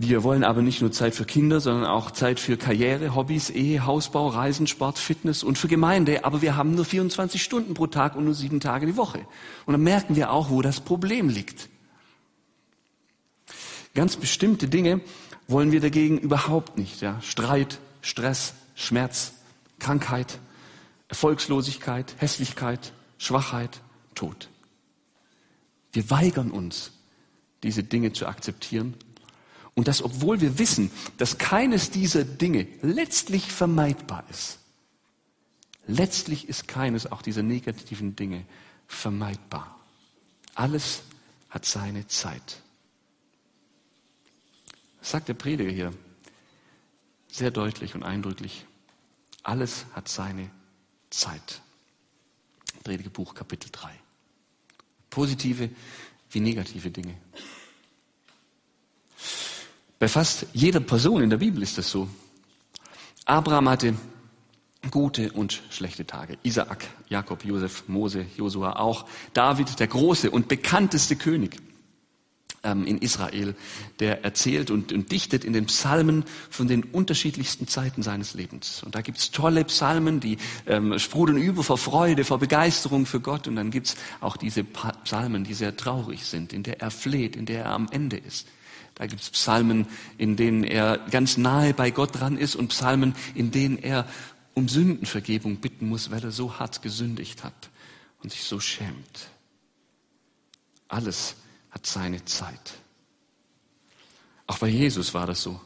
Wir 0.00 0.22
wollen 0.22 0.44
aber 0.44 0.62
nicht 0.62 0.80
nur 0.80 0.92
Zeit 0.92 1.16
für 1.16 1.24
Kinder, 1.24 1.58
sondern 1.60 1.84
auch 1.84 2.12
Zeit 2.12 2.38
für 2.38 2.56
Karriere, 2.56 3.16
Hobbys, 3.16 3.50
Ehe, 3.50 3.84
Hausbau, 3.84 4.28
Reisen, 4.28 4.68
Sport, 4.68 4.96
Fitness 4.96 5.42
und 5.42 5.58
für 5.58 5.66
Gemeinde. 5.66 6.24
Aber 6.24 6.40
wir 6.40 6.54
haben 6.54 6.76
nur 6.76 6.84
24 6.84 7.42
Stunden 7.42 7.74
pro 7.74 7.88
Tag 7.88 8.14
und 8.14 8.24
nur 8.24 8.34
sieben 8.34 8.60
Tage 8.60 8.86
die 8.86 8.96
Woche. 8.96 9.18
Und 9.66 9.72
dann 9.72 9.82
merken 9.82 10.14
wir 10.14 10.30
auch, 10.30 10.50
wo 10.50 10.62
das 10.62 10.78
Problem 10.78 11.28
liegt. 11.28 11.68
Ganz 13.96 14.16
bestimmte 14.16 14.68
Dinge 14.68 15.00
wollen 15.48 15.72
wir 15.72 15.80
dagegen 15.80 16.18
überhaupt 16.18 16.78
nicht. 16.78 17.00
Ja? 17.00 17.20
Streit, 17.20 17.80
Stress, 18.00 18.54
Schmerz, 18.76 19.32
Krankheit, 19.80 20.38
Erfolgslosigkeit, 21.08 22.14
Hässlichkeit, 22.18 22.92
Schwachheit, 23.18 23.80
Tod. 24.14 24.48
Wir 25.92 26.08
weigern 26.08 26.52
uns, 26.52 26.92
diese 27.64 27.82
Dinge 27.82 28.12
zu 28.12 28.28
akzeptieren 28.28 28.94
und 29.78 29.86
das, 29.86 30.02
obwohl 30.02 30.40
wir 30.40 30.58
wissen, 30.58 30.90
dass 31.18 31.38
keines 31.38 31.92
dieser 31.92 32.24
Dinge 32.24 32.66
letztlich 32.82 33.52
vermeidbar 33.52 34.24
ist. 34.28 34.58
Letztlich 35.86 36.48
ist 36.48 36.66
keines 36.66 37.12
auch 37.12 37.22
dieser 37.22 37.44
negativen 37.44 38.16
Dinge 38.16 38.44
vermeidbar. 38.88 39.78
Alles 40.56 41.02
hat 41.48 41.64
seine 41.64 42.08
Zeit. 42.08 42.60
Das 44.98 45.12
sagt 45.12 45.28
der 45.28 45.34
Prediger 45.34 45.70
hier 45.70 45.94
sehr 47.28 47.52
deutlich 47.52 47.94
und 47.94 48.02
eindrücklich. 48.02 48.66
Alles 49.44 49.86
hat 49.92 50.08
seine 50.08 50.50
Zeit. 51.08 51.62
Predigerbuch 52.82 53.32
Kapitel 53.32 53.68
3. 53.70 53.92
Positive 55.08 55.70
wie 56.30 56.40
negative 56.40 56.90
Dinge. 56.90 57.14
Bei 59.98 60.08
fast 60.08 60.46
jeder 60.52 60.80
Person 60.80 61.22
in 61.22 61.30
der 61.30 61.38
Bibel 61.38 61.62
ist 61.62 61.78
das 61.78 61.90
so. 61.90 62.08
Abraham 63.24 63.68
hatte 63.68 63.94
gute 64.90 65.32
und 65.32 65.62
schlechte 65.70 66.06
Tage. 66.06 66.38
Isaak, 66.44 66.84
Jakob, 67.08 67.44
Josef, 67.44 67.84
Mose, 67.88 68.26
Josua 68.36 68.76
auch. 68.76 69.06
David, 69.34 69.80
der 69.80 69.88
große 69.88 70.30
und 70.30 70.48
bekannteste 70.48 71.16
König 71.16 71.56
ähm, 72.62 72.86
in 72.86 72.98
Israel, 72.98 73.56
der 73.98 74.24
erzählt 74.24 74.70
und, 74.70 74.92
und, 74.92 75.10
dichtet 75.10 75.44
in 75.44 75.52
den 75.52 75.66
Psalmen 75.66 76.24
von 76.48 76.68
den 76.68 76.84
unterschiedlichsten 76.84 77.66
Zeiten 77.66 78.02
seines 78.02 78.34
Lebens. 78.34 78.82
Und 78.84 78.94
da 78.94 79.00
gibt's 79.00 79.30
tolle 79.32 79.64
Psalmen, 79.64 80.20
die 80.20 80.38
ähm, 80.66 80.98
sprudeln 80.98 81.38
über 81.38 81.62
vor 81.62 81.78
Freude, 81.78 82.24
vor 82.24 82.38
Begeisterung 82.38 83.04
für 83.04 83.20
Gott. 83.20 83.48
Und 83.48 83.56
dann 83.56 83.70
gibt's 83.70 83.96
auch 84.20 84.36
diese 84.36 84.64
Psalmen, 84.64 85.44
die 85.44 85.54
sehr 85.54 85.76
traurig 85.76 86.24
sind, 86.24 86.52
in 86.52 86.62
der 86.62 86.80
er 86.80 86.90
fleht, 86.92 87.36
in 87.36 87.46
der 87.46 87.64
er 87.64 87.72
am 87.72 87.88
Ende 87.90 88.16
ist. 88.16 88.46
Da 88.98 89.06
gibt 89.06 89.22
es 89.22 89.30
Psalmen, 89.30 89.86
in 90.18 90.34
denen 90.34 90.64
er 90.64 90.98
ganz 91.10 91.36
nahe 91.36 91.72
bei 91.72 91.92
Gott 91.92 92.18
dran 92.18 92.36
ist 92.36 92.56
und 92.56 92.68
Psalmen, 92.68 93.14
in 93.34 93.52
denen 93.52 93.78
er 93.78 94.06
um 94.54 94.68
Sündenvergebung 94.68 95.58
bitten 95.58 95.88
muss, 95.88 96.10
weil 96.10 96.22
er 96.22 96.32
so 96.32 96.58
hart 96.58 96.82
gesündigt 96.82 97.44
hat. 97.44 97.70
und 98.20 98.32
sich 98.32 98.42
so 98.42 98.58
schämt. 98.58 99.28
Alles 100.88 101.36
hat 101.70 101.86
seine 101.86 102.24
Zeit. 102.24 102.74
Auch 104.48 104.58
bei 104.58 104.66
Jesus 104.66 105.14
war 105.14 105.26
das 105.26 105.40
so. 105.40 105.60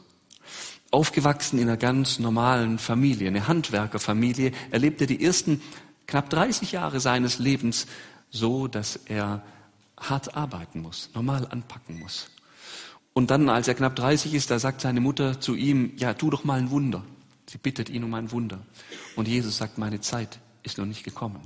Aufgewachsen 0.90 1.58
in 1.58 1.68
einer 1.68 1.78
ganz 1.78 2.18
normalen 2.18 2.78
Familie, 2.78 3.28
eine 3.28 3.48
Handwerkerfamilie, 3.48 4.52
erlebte 4.70 5.06
die 5.06 5.24
ersten 5.24 5.62
knapp 6.06 6.28
30 6.28 6.72
Jahre 6.72 7.00
seines 7.00 7.38
Lebens 7.38 7.86
so, 8.30 8.68
dass 8.68 8.96
er 9.06 9.42
hart 9.96 10.36
arbeiten 10.36 10.82
muss, 10.82 11.08
normal 11.14 11.46
anpacken 11.48 11.98
muss. 11.98 12.28
Und 13.14 13.30
dann, 13.30 13.48
als 13.48 13.68
er 13.68 13.74
knapp 13.74 13.96
30 13.96 14.34
ist, 14.34 14.50
da 14.50 14.58
sagt 14.58 14.80
seine 14.80 15.00
Mutter 15.00 15.40
zu 15.40 15.54
ihm, 15.54 15.92
ja, 15.96 16.14
tu 16.14 16.30
doch 16.30 16.44
mal 16.44 16.58
ein 16.58 16.70
Wunder. 16.70 17.04
Sie 17.46 17.58
bittet 17.58 17.90
ihn 17.90 18.04
um 18.04 18.14
ein 18.14 18.30
Wunder. 18.32 18.60
Und 19.16 19.28
Jesus 19.28 19.58
sagt, 19.58 19.76
meine 19.78 20.00
Zeit 20.00 20.38
ist 20.62 20.78
noch 20.78 20.86
nicht 20.86 21.04
gekommen. 21.04 21.40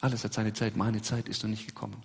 Alles 0.00 0.24
hat 0.24 0.32
seine 0.32 0.52
Zeit, 0.52 0.76
meine 0.76 1.02
Zeit 1.02 1.28
ist 1.28 1.42
noch 1.42 1.50
nicht 1.50 1.66
gekommen. 1.66 2.02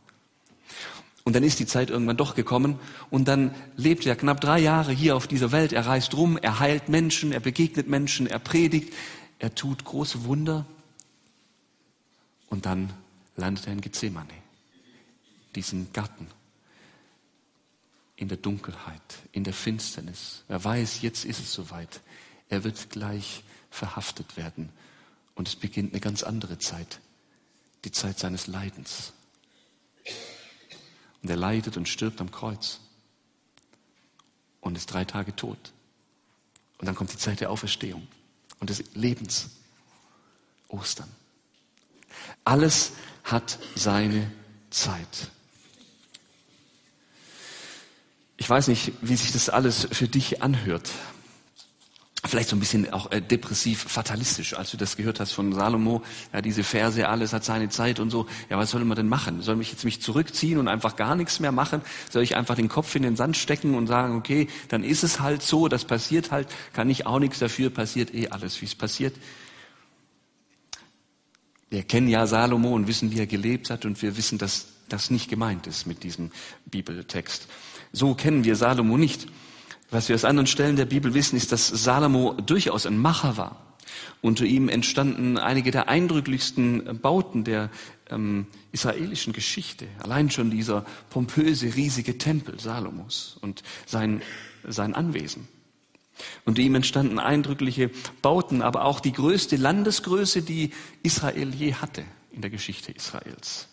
Und 1.24 1.36
dann 1.36 1.44
ist 1.44 1.60
die 1.60 1.66
Zeit 1.66 1.90
irgendwann 1.90 2.18
doch 2.18 2.36
gekommen 2.36 2.78
und 3.10 3.30
dann 3.30 3.56
lebt 3.78 4.06
er 4.06 4.16
knapp 4.18 4.42
drei 4.42 4.60
Jahre 4.60 4.92
hier 4.92 5.16
auf 5.16 5.26
dieser 5.26 5.54
Welt. 5.54 5.72
Er 5.72 5.86
reist 5.86 6.16
rum, 6.18 6.38
er 6.38 6.60
heilt 6.60 6.90
Menschen, 6.90 7.32
er 7.32 7.40
begegnet 7.40 7.88
Menschen, 7.88 8.28
er 8.28 8.40
predigt, 8.40 8.94
er 9.40 9.56
tut 9.56 9.86
große 9.86 10.26
Wunder 10.26 10.66
und 12.50 12.66
dann 12.66 12.92
landet 13.38 13.68
er 13.68 13.74
in 13.74 13.80
Gethsemane, 13.80 14.34
diesen 15.56 15.94
Garten, 15.94 16.28
in 18.16 18.28
der 18.28 18.38
Dunkelheit, 18.38 19.02
in 19.32 19.44
der 19.44 19.54
Finsternis. 19.54 20.44
Er 20.48 20.64
weiß, 20.64 21.02
jetzt 21.02 21.26
ist 21.26 21.40
es 21.40 21.54
soweit. 21.54 22.02
Er 22.50 22.64
wird 22.64 22.90
gleich 22.90 23.44
verhaftet 23.70 24.38
werden 24.38 24.70
und 25.36 25.48
es 25.48 25.56
beginnt 25.56 25.94
eine 25.94 26.02
ganz 26.02 26.24
andere 26.24 26.60
Zeit, 26.60 27.00
die 27.86 27.92
Zeit 27.92 28.20
seines 28.20 28.48
Leidens. 28.48 29.14
Und 31.22 31.30
er 31.30 31.38
leidet 31.38 31.78
und 31.78 31.90
stirbt 31.90 32.22
am 32.22 32.32
Kreuz 32.32 32.80
und 34.62 34.78
ist 34.78 34.88
drei 34.88 35.06
Tage 35.06 35.36
tot. 35.36 35.74
Und 36.78 36.88
dann 36.88 36.96
kommt 36.96 37.14
die 37.14 37.18
Zeit 37.18 37.40
der 37.40 37.50
Auferstehung 37.50 38.08
und 38.60 38.70
des 38.70 38.84
Lebens. 38.94 39.50
Ostern. 40.74 41.10
Alles 42.44 42.94
hat 43.24 43.60
seine 43.76 44.32
Zeit. 44.70 45.30
Ich 48.44 48.50
weiß 48.50 48.68
nicht, 48.68 48.92
wie 49.02 49.16
sich 49.16 49.32
das 49.32 49.48
alles 49.48 49.88
für 49.94 50.10
dich 50.10 50.44
anhört 50.44 50.92
vielleicht 52.26 52.50
so 52.50 52.58
ein 52.58 52.60
bisschen 52.60 52.92
auch 52.92 53.10
äh, 53.12 53.22
depressiv 53.22 53.84
fatalistisch, 53.84 54.54
als 54.54 54.72
du 54.72 54.78
das 54.78 54.98
gehört 54.98 55.22
hast 55.22 55.32
von 55.32 55.54
Salomo, 55.54 56.04
ja, 56.34 56.42
diese 56.42 56.64
Verse, 56.64 57.08
alles 57.08 57.32
hat 57.32 57.46
seine 57.46 57.70
Zeit 57.70 58.00
und 58.02 58.10
so. 58.10 58.28
Ja, 58.50 58.58
was 58.58 58.72
soll 58.72 58.84
man 58.86 58.96
denn 58.98 59.08
machen? 59.08 59.42
Soll 59.42 59.60
ich 59.62 59.72
jetzt 59.72 59.86
mich 59.86 60.02
zurückziehen 60.02 60.58
und 60.58 60.68
einfach 60.68 60.98
gar 60.98 61.16
nichts 61.16 61.40
mehr 61.40 61.52
machen? 61.54 61.82
Soll 62.10 62.24
ich 62.24 62.36
einfach 62.36 62.56
den 62.56 62.70
Kopf 62.70 62.96
in 62.96 63.04
den 63.04 63.16
Sand 63.16 63.38
stecken 63.38 63.76
und 63.76 63.88
sagen, 63.88 64.16
okay, 64.16 64.48
dann 64.70 64.84
ist 64.84 65.04
es 65.04 65.20
halt 65.20 65.42
so, 65.42 65.70
das 65.70 65.86
passiert 65.86 66.32
halt, 66.32 66.48
kann 66.74 66.90
ich 66.90 67.06
auch 67.06 67.20
nichts 67.20 67.40
dafür, 67.40 67.70
passiert 67.70 68.14
eh 68.14 68.28
alles, 68.30 68.62
wie 68.62 68.66
es 68.66 68.76
passiert. 68.76 69.16
Wir 71.70 71.84
kennen 71.84 72.10
ja 72.10 72.28
Salomo 72.28 72.74
und 72.74 72.88
wissen, 72.88 73.12
wie 73.12 73.20
er 73.20 73.28
gelebt 73.28 73.70
hat 73.70 73.86
und 73.86 74.02
wir 74.02 74.18
wissen, 74.18 74.38
dass 74.38 74.68
das 74.90 75.10
nicht 75.10 75.30
gemeint 75.30 75.68
ist 75.68 75.88
mit 75.88 76.04
diesem 76.04 76.32
Bibeltext. 76.66 77.48
So 77.94 78.16
kennen 78.16 78.44
wir 78.44 78.56
Salomo 78.56 78.98
nicht. 78.98 79.28
Was 79.92 80.10
wir 80.10 80.16
aus 80.16 80.26
anderen 80.26 80.48
Stellen 80.48 80.76
der 80.76 80.86
Bibel 80.86 81.14
wissen, 81.14 81.38
ist, 81.38 81.52
dass 81.52 81.68
Salomo 81.68 82.34
durchaus 82.34 82.88
ein 82.88 82.98
Macher 82.98 83.38
war. 83.38 83.78
Unter 84.22 84.46
ihm 84.46 84.68
entstanden 84.68 85.38
einige 85.38 85.70
der 85.70 85.90
eindrücklichsten 85.90 87.00
Bauten 87.00 87.44
der 87.44 87.70
ähm, 88.10 88.48
israelischen 88.72 89.32
Geschichte. 89.34 89.86
Allein 90.02 90.32
schon 90.32 90.50
dieser 90.50 90.86
pompöse, 91.12 91.76
riesige 91.76 92.18
Tempel 92.18 92.60
Salomos 92.60 93.38
und 93.42 93.62
sein, 93.86 94.24
sein 94.68 94.96
Anwesen. 94.96 95.48
Unter 96.46 96.62
ihm 96.62 96.74
entstanden 96.74 97.20
eindrückliche 97.20 97.92
Bauten, 98.24 98.64
aber 98.64 98.86
auch 98.86 99.00
die 99.00 99.14
größte 99.14 99.56
Landesgröße, 99.56 100.42
die 100.42 100.72
Israel 101.04 101.54
je 101.54 101.76
hatte 101.76 102.04
in 102.32 102.42
der 102.42 102.50
Geschichte 102.50 102.92
Israels. 102.92 103.68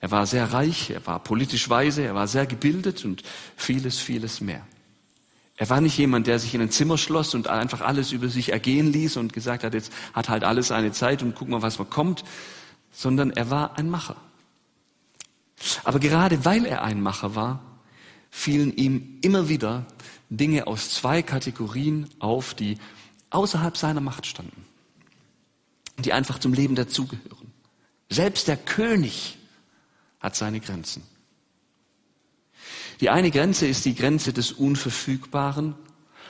Er 0.00 0.10
war 0.10 0.26
sehr 0.26 0.52
reich, 0.52 0.90
er 0.90 1.04
war 1.06 1.18
politisch 1.18 1.68
weise, 1.68 2.02
er 2.02 2.14
war 2.14 2.28
sehr 2.28 2.46
gebildet 2.46 3.04
und 3.04 3.22
vieles, 3.56 3.98
vieles 3.98 4.40
mehr. 4.40 4.64
Er 5.56 5.68
war 5.70 5.80
nicht 5.80 5.98
jemand, 5.98 6.28
der 6.28 6.38
sich 6.38 6.54
in 6.54 6.60
ein 6.60 6.70
Zimmer 6.70 6.98
schloss 6.98 7.34
und 7.34 7.48
einfach 7.48 7.80
alles 7.80 8.12
über 8.12 8.28
sich 8.28 8.52
ergehen 8.52 8.92
ließ 8.92 9.16
und 9.16 9.32
gesagt 9.32 9.64
hat, 9.64 9.74
jetzt 9.74 9.92
hat 10.12 10.28
halt 10.28 10.44
alles 10.44 10.70
eine 10.70 10.92
Zeit 10.92 11.20
und 11.22 11.34
guck 11.34 11.48
mal, 11.48 11.62
was 11.62 11.80
man 11.80 11.90
kommt, 11.90 12.22
sondern 12.92 13.30
er 13.30 13.50
war 13.50 13.76
ein 13.76 13.90
Macher. 13.90 14.16
Aber 15.82 15.98
gerade 15.98 16.44
weil 16.44 16.64
er 16.64 16.82
ein 16.84 17.00
Macher 17.00 17.34
war, 17.34 17.60
fielen 18.30 18.76
ihm 18.76 19.18
immer 19.20 19.48
wieder 19.48 19.84
Dinge 20.30 20.68
aus 20.68 20.90
zwei 20.90 21.22
Kategorien 21.22 22.08
auf, 22.20 22.54
die 22.54 22.78
außerhalb 23.30 23.76
seiner 23.76 24.00
Macht 24.00 24.26
standen, 24.26 24.64
die 25.98 26.12
einfach 26.12 26.38
zum 26.38 26.52
Leben 26.52 26.76
dazugehören. 26.76 27.52
Selbst 28.08 28.46
der 28.46 28.56
König 28.56 29.37
hat 30.20 30.36
seine 30.36 30.60
Grenzen. 30.60 31.02
Die 33.00 33.10
eine 33.10 33.30
Grenze 33.30 33.66
ist 33.66 33.84
die 33.84 33.94
Grenze 33.94 34.32
des 34.32 34.52
Unverfügbaren 34.52 35.74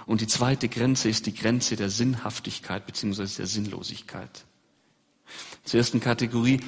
und 0.06 0.20
die 0.20 0.26
zweite 0.26 0.68
Grenze 0.68 1.08
ist 1.08 1.26
die 1.26 1.34
Grenze 1.34 1.76
der 1.76 1.90
Sinnhaftigkeit 1.90 2.86
bzw. 2.86 3.26
der 3.38 3.46
Sinnlosigkeit. 3.46 4.44
Zur 5.64 5.78
ersten 5.78 6.00
Kategorie, 6.00 6.60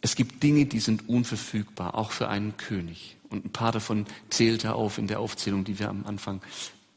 es 0.00 0.14
gibt 0.14 0.42
Dinge, 0.42 0.66
die 0.66 0.80
sind 0.80 1.08
unverfügbar, 1.08 1.94
auch 1.94 2.12
für 2.12 2.28
einen 2.28 2.56
König. 2.56 3.16
Und 3.30 3.44
ein 3.44 3.50
paar 3.50 3.72
davon 3.72 4.06
zählt 4.30 4.64
er 4.64 4.76
auf 4.76 4.98
in 4.98 5.06
der 5.06 5.20
Aufzählung, 5.20 5.64
die 5.64 5.78
wir 5.78 5.88
am 5.88 6.06
Anfang 6.06 6.40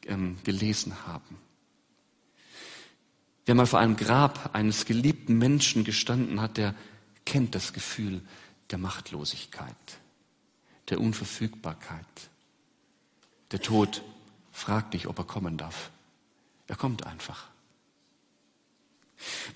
ähm, 0.06 0.38
gelesen 0.44 0.94
haben. 1.06 1.36
Wer 3.44 3.56
mal 3.56 3.66
vor 3.66 3.80
einem 3.80 3.96
Grab 3.96 4.50
eines 4.54 4.84
geliebten 4.84 5.36
Menschen 5.36 5.84
gestanden 5.84 6.40
hat, 6.40 6.56
der 6.56 6.74
kennt 7.24 7.54
das 7.54 7.72
Gefühl 7.72 8.22
der 8.72 8.78
Machtlosigkeit, 8.78 9.76
der 10.88 11.00
Unverfügbarkeit. 11.00 12.06
Der 13.52 13.60
Tod 13.60 14.02
fragt 14.50 14.94
nicht, 14.94 15.06
ob 15.06 15.18
er 15.18 15.24
kommen 15.24 15.58
darf. 15.58 15.90
Er 16.66 16.76
kommt 16.76 17.06
einfach. 17.06 17.48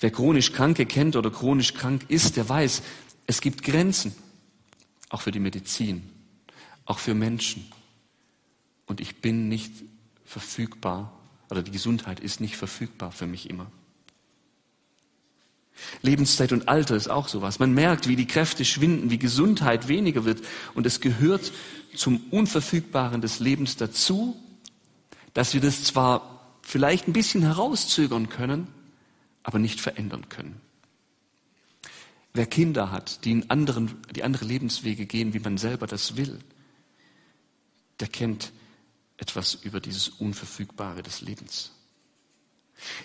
Wer 0.01 0.11
chronisch 0.11 0.53
Kranke 0.53 0.87
kennt 0.87 1.17
oder 1.17 1.31
chronisch 1.31 1.75
krank 1.75 2.05
ist, 2.09 2.37
der 2.37 2.49
weiß, 2.49 2.83
es 3.27 3.41
gibt 3.41 3.65
Grenzen, 3.65 4.15
auch 5.09 5.23
für 5.23 5.33
die 5.33 5.41
Medizin, 5.41 6.09
auch 6.85 6.99
für 6.99 7.15
Menschen. 7.15 7.73
Und 8.87 9.01
ich 9.01 9.21
bin 9.21 9.49
nicht 9.49 9.73
verfügbar 10.25 11.13
oder 11.49 11.63
die 11.63 11.71
Gesundheit 11.71 12.21
ist 12.21 12.41
nicht 12.41 12.57
verfügbar 12.57 13.11
für 13.13 13.27
mich 13.27 13.51
immer. 13.51 13.71
Lebenszeit 16.03 16.53
und 16.53 16.69
Alter 16.69 16.97
ist 16.97 17.09
auch 17.09 17.29
sowas. 17.29 17.59
Man 17.59 17.73
merkt, 17.73 18.09
wie 18.09 18.17
die 18.17 18.27
Kräfte 18.27 18.65
schwinden, 18.65 19.11
wie 19.11 19.19
Gesundheit 19.19 19.89
weniger 19.89 20.25
wird. 20.25 20.43
Und 20.75 20.87
es 20.87 21.01
gehört 21.01 21.53
zum 21.95 22.21
Unverfügbaren 22.31 23.21
des 23.21 23.41
Lebens 23.41 23.77
dazu, 23.77 24.41
dass 25.35 25.55
wir 25.55 25.61
das 25.61 25.85
zwar 25.85 26.59
vielleicht 26.63 27.09
ein 27.09 27.13
bisschen 27.13 27.43
herauszögern 27.43 28.29
können, 28.29 28.69
aber 29.43 29.59
nicht 29.59 29.81
verändern 29.81 30.29
können. 30.29 30.61
Wer 32.33 32.47
Kinder 32.47 32.91
hat, 32.91 33.25
die 33.25 33.31
in 33.31 33.51
anderen, 33.51 33.95
die 34.15 34.23
andere 34.23 34.45
Lebenswege 34.45 35.07
gehen, 35.07 35.33
wie 35.33 35.39
man 35.39 35.57
selber 35.57 35.87
das 35.87 36.17
will, 36.17 36.39
der 38.01 38.09
kennt 38.09 38.53
etwas 39.17 39.55
über 39.55 39.81
dieses 39.81 40.09
Unverfügbare 40.09 41.03
des 41.03 41.23
Lebens. 41.23 41.73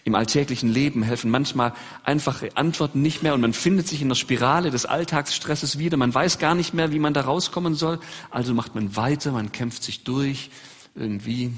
Im 0.04 0.16
alltäglichen 0.16 0.70
Leben 0.70 1.04
helfen 1.04 1.32
manchmal 1.32 1.74
einfache 2.04 2.56
Antworten 2.58 3.02
nicht 3.02 3.24
mehr 3.24 3.34
und 3.34 3.42
man 3.42 3.54
findet 3.54 3.88
sich 3.88 4.02
in 4.02 4.10
der 4.10 4.16
Spirale 4.16 4.70
des 4.70 4.86
Alltagsstresses 4.86 5.78
wieder. 5.78 5.98
Man 5.98 6.14
weiß 6.14 6.40
gar 6.40 6.56
nicht 6.56 6.74
mehr, 6.74 6.92
wie 6.92 7.00
man 7.00 7.14
da 7.14 7.22
rauskommen 7.22 7.76
soll. 7.76 8.00
Also 8.30 8.54
macht 8.54 8.76
man 8.76 8.96
weiter, 8.96 9.32
man 9.32 9.52
kämpft 9.52 9.84
sich 9.84 10.04
durch. 10.04 10.52
Irgendwie. 10.96 11.54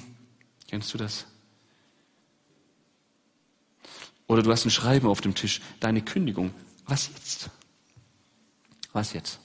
Kennst 0.69 0.93
du 0.93 0.97
das? 0.97 1.25
Oder 4.27 4.43
du 4.43 4.51
hast 4.51 4.65
ein 4.65 4.71
Schreiben 4.71 5.07
auf 5.07 5.21
dem 5.21 5.35
Tisch, 5.35 5.61
deine 5.79 6.01
Kündigung. 6.01 6.51
Was 6.85 7.09
jetzt? 7.13 7.49
Was 8.93 9.13
jetzt? 9.13 9.39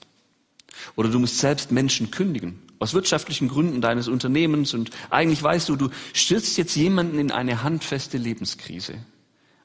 Oder 0.94 1.08
du 1.08 1.18
musst 1.18 1.38
selbst 1.38 1.72
Menschen 1.72 2.10
kündigen 2.10 2.67
aus 2.78 2.94
wirtschaftlichen 2.94 3.48
Gründen 3.48 3.80
deines 3.80 4.08
Unternehmens 4.08 4.74
und 4.74 4.90
eigentlich 5.10 5.42
weißt 5.42 5.68
du, 5.68 5.76
du 5.76 5.90
stürzt 6.12 6.56
jetzt 6.58 6.76
jemanden 6.76 7.18
in 7.18 7.32
eine 7.32 7.62
handfeste 7.62 8.18
Lebenskrise. 8.18 8.94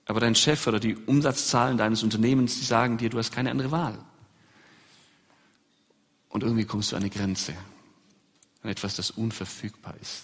Aber 0.06 0.20
dein 0.20 0.36
Chef 0.36 0.68
oder 0.68 0.80
die 0.80 0.96
Umsatzzahlen 0.96 1.78
deines 1.78 2.04
Unternehmens, 2.04 2.60
die 2.60 2.66
sagen 2.66 2.98
dir, 2.98 3.10
du 3.10 3.18
hast 3.18 3.32
keine 3.32 3.52
andere 3.52 3.72
Wahl. 3.72 3.98
Und 6.30 6.44
irgendwie 6.44 6.66
kommst 6.66 6.92
du 6.92 6.96
an 6.96 7.04
eine 7.04 7.12
Grenze, 7.12 7.54
an 8.64 8.70
etwas, 8.70 8.96
das 8.96 9.12
unverfügbar 9.12 9.96
ist. 10.02 10.24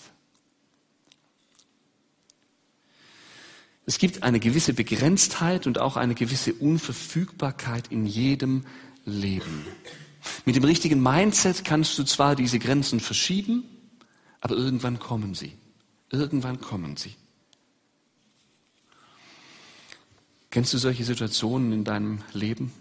Es 3.86 3.98
gibt 3.98 4.24
eine 4.24 4.40
gewisse 4.40 4.74
Begrenztheit 4.74 5.66
und 5.66 5.80
auch 5.80 5.98
eine 5.98 6.16
gewisse 6.16 6.54
Unverfügbarkeit 6.54 7.88
in 7.92 8.06
jedem 8.06 8.66
leben. 9.06 9.66
Mit 10.46 10.56
dem 10.56 10.64
richtigen 10.64 11.02
Mindset 11.02 11.64
kannst 11.64 11.98
du 11.98 12.04
zwar 12.04 12.36
diese 12.36 12.60
Grenzen 12.60 13.00
verschieben, 13.00 13.64
aber 14.42 14.56
irgendwann 14.56 15.00
kommen 15.00 15.36
sie. 15.36 15.54
Irgendwann 16.10 16.60
kommen 16.60 16.98
sie. 16.98 17.16
Kennst 20.50 20.74
du 20.74 20.78
solche 20.78 21.04
Situationen 21.04 21.72
in 21.72 21.84
deinem 21.84 22.24
Leben? 22.34 22.74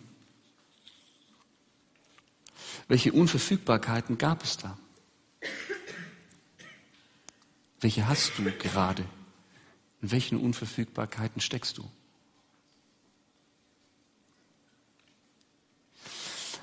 Welche 2.88 3.12
Unverfügbarkeiten 3.12 4.16
gab 4.16 4.42
es 4.42 4.56
da? 4.56 4.78
Welche 7.80 8.08
hast 8.08 8.32
du 8.38 8.44
gerade? 8.44 9.04
In 10.00 10.10
welchen 10.10 10.38
Unverfügbarkeiten 10.38 11.40
steckst 11.40 11.76
du? 11.76 11.88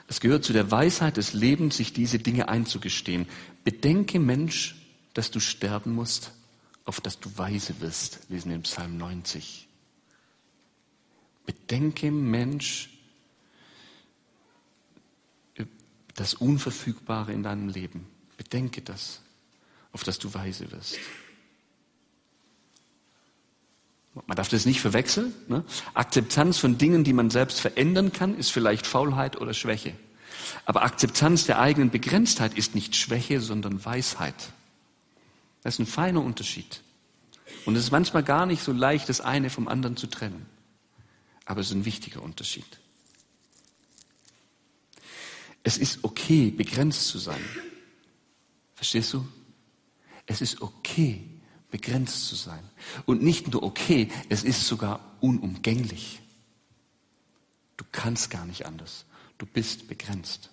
Es 0.08 0.20
gehört 0.20 0.44
zu 0.44 0.54
der 0.54 0.70
Weisheit 0.70 1.18
des 1.18 1.34
Lebens, 1.34 1.78
sich 1.78 1.94
diese 1.94 2.20
Dinge 2.20 2.48
einzugestehen. 2.48 3.28
Bedenke, 3.64 4.20
Mensch, 4.20 4.76
dass 5.14 5.32
du 5.32 5.40
sterben 5.40 5.94
musst, 5.94 6.32
auf 6.86 7.02
dass 7.02 7.20
du 7.20 7.36
weise 7.38 7.80
wirst, 7.80 8.20
lesen 8.30 8.50
wir 8.50 8.56
im 8.58 8.62
Psalm 8.64 8.98
90. 8.98 9.68
Bedenke, 11.46 12.12
Mensch, 12.12 12.90
das 16.16 16.34
Unverfügbare 16.34 17.34
in 17.34 17.44
deinem 17.44 17.70
Leben. 17.70 18.08
Bedenke 18.38 18.82
das, 18.82 19.22
auf 19.92 20.04
dass 20.04 20.18
du 20.18 20.34
weise 20.34 20.72
wirst. 20.72 20.98
Man 24.28 24.38
darf 24.38 24.48
das 24.48 24.66
nicht 24.66 24.80
verwechseln. 24.80 25.34
Ne? 25.48 25.66
Akzeptanz 25.94 26.58
von 26.58 26.78
Dingen, 26.78 27.04
die 27.04 27.14
man 27.14 27.30
selbst 27.30 27.60
verändern 27.60 28.14
kann, 28.14 28.38
ist 28.38 28.50
vielleicht 28.50 28.88
Faulheit 28.88 29.40
oder 29.40 29.54
Schwäche. 29.54 29.94
Aber 30.66 30.84
Akzeptanz 30.84 31.46
der 31.46 31.60
eigenen 31.60 31.90
Begrenztheit 31.90 32.54
ist 32.58 32.76
nicht 32.76 32.96
Schwäche, 32.96 33.42
sondern 33.42 33.84
Weisheit. 33.84 34.54
Das 35.64 35.76
ist 35.76 35.80
ein 35.80 35.86
feiner 35.86 36.22
Unterschied. 36.22 36.82
Und 37.66 37.76
es 37.76 37.84
ist 37.84 37.92
manchmal 37.92 38.24
gar 38.24 38.46
nicht 38.46 38.64
so 38.64 38.72
leicht, 38.72 39.10
das 39.10 39.22
eine 39.22 39.50
vom 39.50 39.68
anderen 39.68 39.98
zu 39.98 40.08
trennen. 40.08 40.46
Aber 41.46 41.62
es 41.62 41.68
ist 41.68 41.74
ein 41.74 41.86
wichtiger 41.86 42.22
Unterschied. 42.24 42.66
Es 45.64 45.78
ist 45.78 46.04
okay, 46.04 46.52
begrenzt 46.52 47.08
zu 47.08 47.18
sein. 47.18 47.42
Verstehst 48.76 49.14
du? 49.14 49.28
Es 50.28 50.42
ist 50.42 50.62
okay, 50.62 51.24
begrenzt 51.72 52.28
zu 52.28 52.36
sein. 52.36 52.64
Und 53.06 53.24
nicht 53.24 53.52
nur 53.52 53.64
okay, 53.64 54.10
es 54.30 54.44
ist 54.44 54.68
sogar 54.68 55.00
unumgänglich. 55.20 56.22
Du 57.78 57.86
kannst 57.92 58.30
gar 58.30 58.46
nicht 58.46 58.66
anders. 58.66 59.06
Du 59.38 59.46
bist 59.46 59.88
begrenzt. 59.88 60.50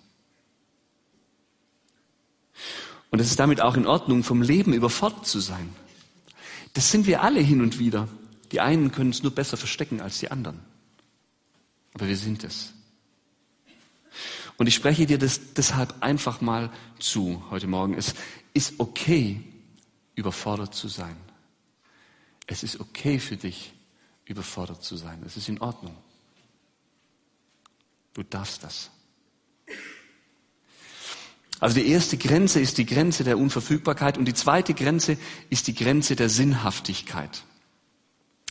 Und 3.09 3.19
es 3.19 3.29
ist 3.29 3.39
damit 3.39 3.61
auch 3.61 3.75
in 3.75 3.85
Ordnung, 3.85 4.23
vom 4.23 4.41
Leben 4.41 4.73
überfordert 4.73 5.25
zu 5.27 5.39
sein. 5.39 5.73
Das 6.73 6.91
sind 6.91 7.05
wir 7.05 7.21
alle 7.21 7.39
hin 7.39 7.61
und 7.61 7.79
wieder. 7.79 8.07
Die 8.51 8.59
einen 8.59 8.91
können 8.91 9.11
es 9.11 9.23
nur 9.23 9.33
besser 9.33 9.57
verstecken 9.57 10.01
als 10.01 10.19
die 10.19 10.31
anderen. 10.31 10.59
Aber 11.93 12.07
wir 12.07 12.17
sind 12.17 12.43
es. 12.43 12.73
Und 14.57 14.67
ich 14.67 14.75
spreche 14.75 15.05
dir 15.05 15.17
das 15.17 15.53
deshalb 15.53 16.01
einfach 16.01 16.41
mal 16.41 16.71
zu 16.99 17.43
heute 17.49 17.67
Morgen. 17.67 17.93
Es 17.93 18.13
ist 18.53 18.75
okay, 18.79 19.41
überfordert 20.15 20.73
zu 20.73 20.87
sein. 20.87 21.17
Es 22.47 22.63
ist 22.63 22.79
okay 22.79 23.19
für 23.19 23.37
dich, 23.37 23.73
überfordert 24.25 24.83
zu 24.83 24.95
sein. 24.97 25.21
Es 25.25 25.37
ist 25.37 25.49
in 25.49 25.61
Ordnung. 25.61 25.95
Du 28.13 28.23
darfst 28.23 28.63
das. 28.63 28.89
Also 31.59 31.75
die 31.75 31.87
erste 31.87 32.17
Grenze 32.17 32.59
ist 32.59 32.77
die 32.77 32.85
Grenze 32.85 33.23
der 33.23 33.37
Unverfügbarkeit 33.37 34.17
und 34.17 34.25
die 34.25 34.33
zweite 34.33 34.73
Grenze 34.73 35.17
ist 35.49 35.67
die 35.67 35.73
Grenze 35.73 36.15
der 36.15 36.29
Sinnhaftigkeit. 36.29 37.43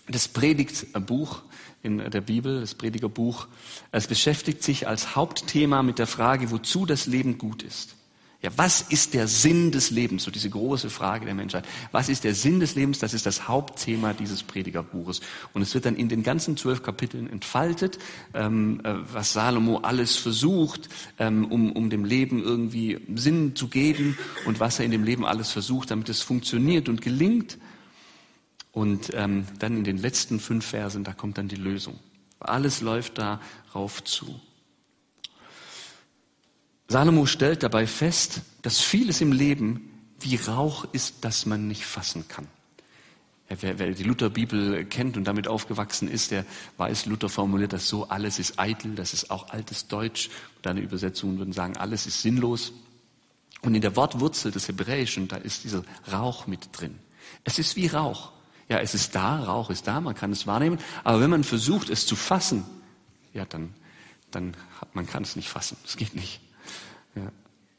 Das 0.08 0.28
Predigtbuch 0.28 1.42
in 1.82 1.98
der 1.98 2.20
Bibel, 2.20 2.60
das 2.60 2.74
Predigerbuch, 2.74 3.48
es 3.90 4.06
beschäftigt 4.06 4.62
sich 4.62 4.88
als 4.88 5.14
Hauptthema 5.14 5.82
mit 5.82 5.98
der 5.98 6.06
Frage, 6.06 6.50
wozu 6.50 6.86
das 6.86 7.06
Leben 7.06 7.38
gut 7.38 7.62
ist. 7.62 7.94
Ja, 8.42 8.50
was 8.56 8.80
ist 8.80 9.14
der 9.14 9.28
Sinn 9.28 9.70
des 9.70 9.90
Lebens? 9.90 10.24
So 10.24 10.32
diese 10.32 10.50
große 10.50 10.90
Frage 10.90 11.26
der 11.26 11.34
Menschheit. 11.34 11.64
Was 11.92 12.08
ist 12.08 12.24
der 12.24 12.34
Sinn 12.34 12.58
des 12.58 12.74
Lebens? 12.74 12.98
Das 12.98 13.14
ist 13.14 13.24
das 13.24 13.46
Hauptthema 13.46 14.14
dieses 14.14 14.42
Predigerbuches. 14.42 15.20
Und 15.52 15.62
es 15.62 15.72
wird 15.74 15.84
dann 15.84 15.94
in 15.94 16.08
den 16.08 16.24
ganzen 16.24 16.56
zwölf 16.56 16.82
Kapiteln 16.82 17.30
entfaltet, 17.30 18.00
ähm, 18.34 18.80
äh, 18.82 18.94
was 19.12 19.32
Salomo 19.32 19.78
alles 19.78 20.16
versucht, 20.16 20.88
ähm, 21.20 21.44
um, 21.52 21.70
um 21.70 21.88
dem 21.88 22.04
Leben 22.04 22.42
irgendwie 22.42 22.98
Sinn 23.14 23.54
zu 23.54 23.68
geben 23.68 24.18
und 24.44 24.58
was 24.58 24.80
er 24.80 24.86
in 24.86 24.90
dem 24.90 25.04
Leben 25.04 25.24
alles 25.24 25.52
versucht, 25.52 25.92
damit 25.92 26.08
es 26.08 26.20
funktioniert 26.20 26.88
und 26.88 27.00
gelingt. 27.00 27.58
Und 28.72 29.12
ähm, 29.14 29.46
dann 29.60 29.76
in 29.76 29.84
den 29.84 29.98
letzten 29.98 30.40
fünf 30.40 30.66
Versen, 30.66 31.04
da 31.04 31.12
kommt 31.12 31.38
dann 31.38 31.46
die 31.46 31.54
Lösung. 31.54 32.00
Alles 32.40 32.80
läuft 32.80 33.18
darauf 33.18 34.02
zu. 34.02 34.40
Salomo 36.92 37.24
stellt 37.26 37.62
dabei 37.62 37.86
fest, 37.86 38.42
dass 38.60 38.78
vieles 38.78 39.20
im 39.22 39.32
Leben 39.32 39.88
wie 40.20 40.36
Rauch 40.36 40.84
ist, 40.92 41.16
das 41.22 41.46
man 41.46 41.66
nicht 41.66 41.86
fassen 41.86 42.28
kann. 42.28 42.46
Wer, 43.48 43.78
wer, 43.78 43.92
die 43.92 44.04
Lutherbibel 44.04 44.84
kennt 44.84 45.16
und 45.16 45.24
damit 45.24 45.48
aufgewachsen 45.48 46.08
ist, 46.08 46.30
der 46.30 46.44
weiß, 46.76 47.06
Luther 47.06 47.28
formuliert 47.28 47.72
das 47.72 47.88
so, 47.88 48.08
alles 48.08 48.38
ist 48.38 48.58
eitel, 48.58 48.94
das 48.94 49.14
ist 49.14 49.30
auch 49.30 49.48
altes 49.50 49.88
Deutsch. 49.88 50.30
Deine 50.60 50.80
Übersetzungen 50.80 51.38
würden 51.38 51.52
sagen, 51.52 51.76
alles 51.76 52.06
ist 52.06 52.22
sinnlos. 52.22 52.72
Und 53.62 53.74
in 53.74 53.80
der 53.80 53.96
Wortwurzel 53.96 54.52
des 54.52 54.68
Hebräischen, 54.68 55.28
da 55.28 55.36
ist 55.36 55.64
dieser 55.64 55.84
Rauch 56.12 56.46
mit 56.46 56.68
drin. 56.72 56.98
Es 57.44 57.58
ist 57.58 57.74
wie 57.74 57.86
Rauch. 57.86 58.32
Ja, 58.68 58.78
es 58.78 58.94
ist 58.94 59.14
da, 59.14 59.42
Rauch 59.44 59.70
ist 59.70 59.86
da, 59.86 60.00
man 60.00 60.14
kann 60.14 60.32
es 60.32 60.46
wahrnehmen, 60.46 60.78
aber 61.04 61.20
wenn 61.20 61.30
man 61.30 61.44
versucht, 61.44 61.88
es 61.88 62.06
zu 62.06 62.16
fassen, 62.16 62.64
ja, 63.32 63.44
dann, 63.46 63.74
dann 64.30 64.54
hat, 64.80 64.94
man 64.94 65.06
kann 65.06 65.22
es 65.22 65.36
nicht 65.36 65.48
fassen. 65.48 65.76
Es 65.84 65.96
geht 65.96 66.14
nicht. 66.14 66.40
Ja. 67.14 67.30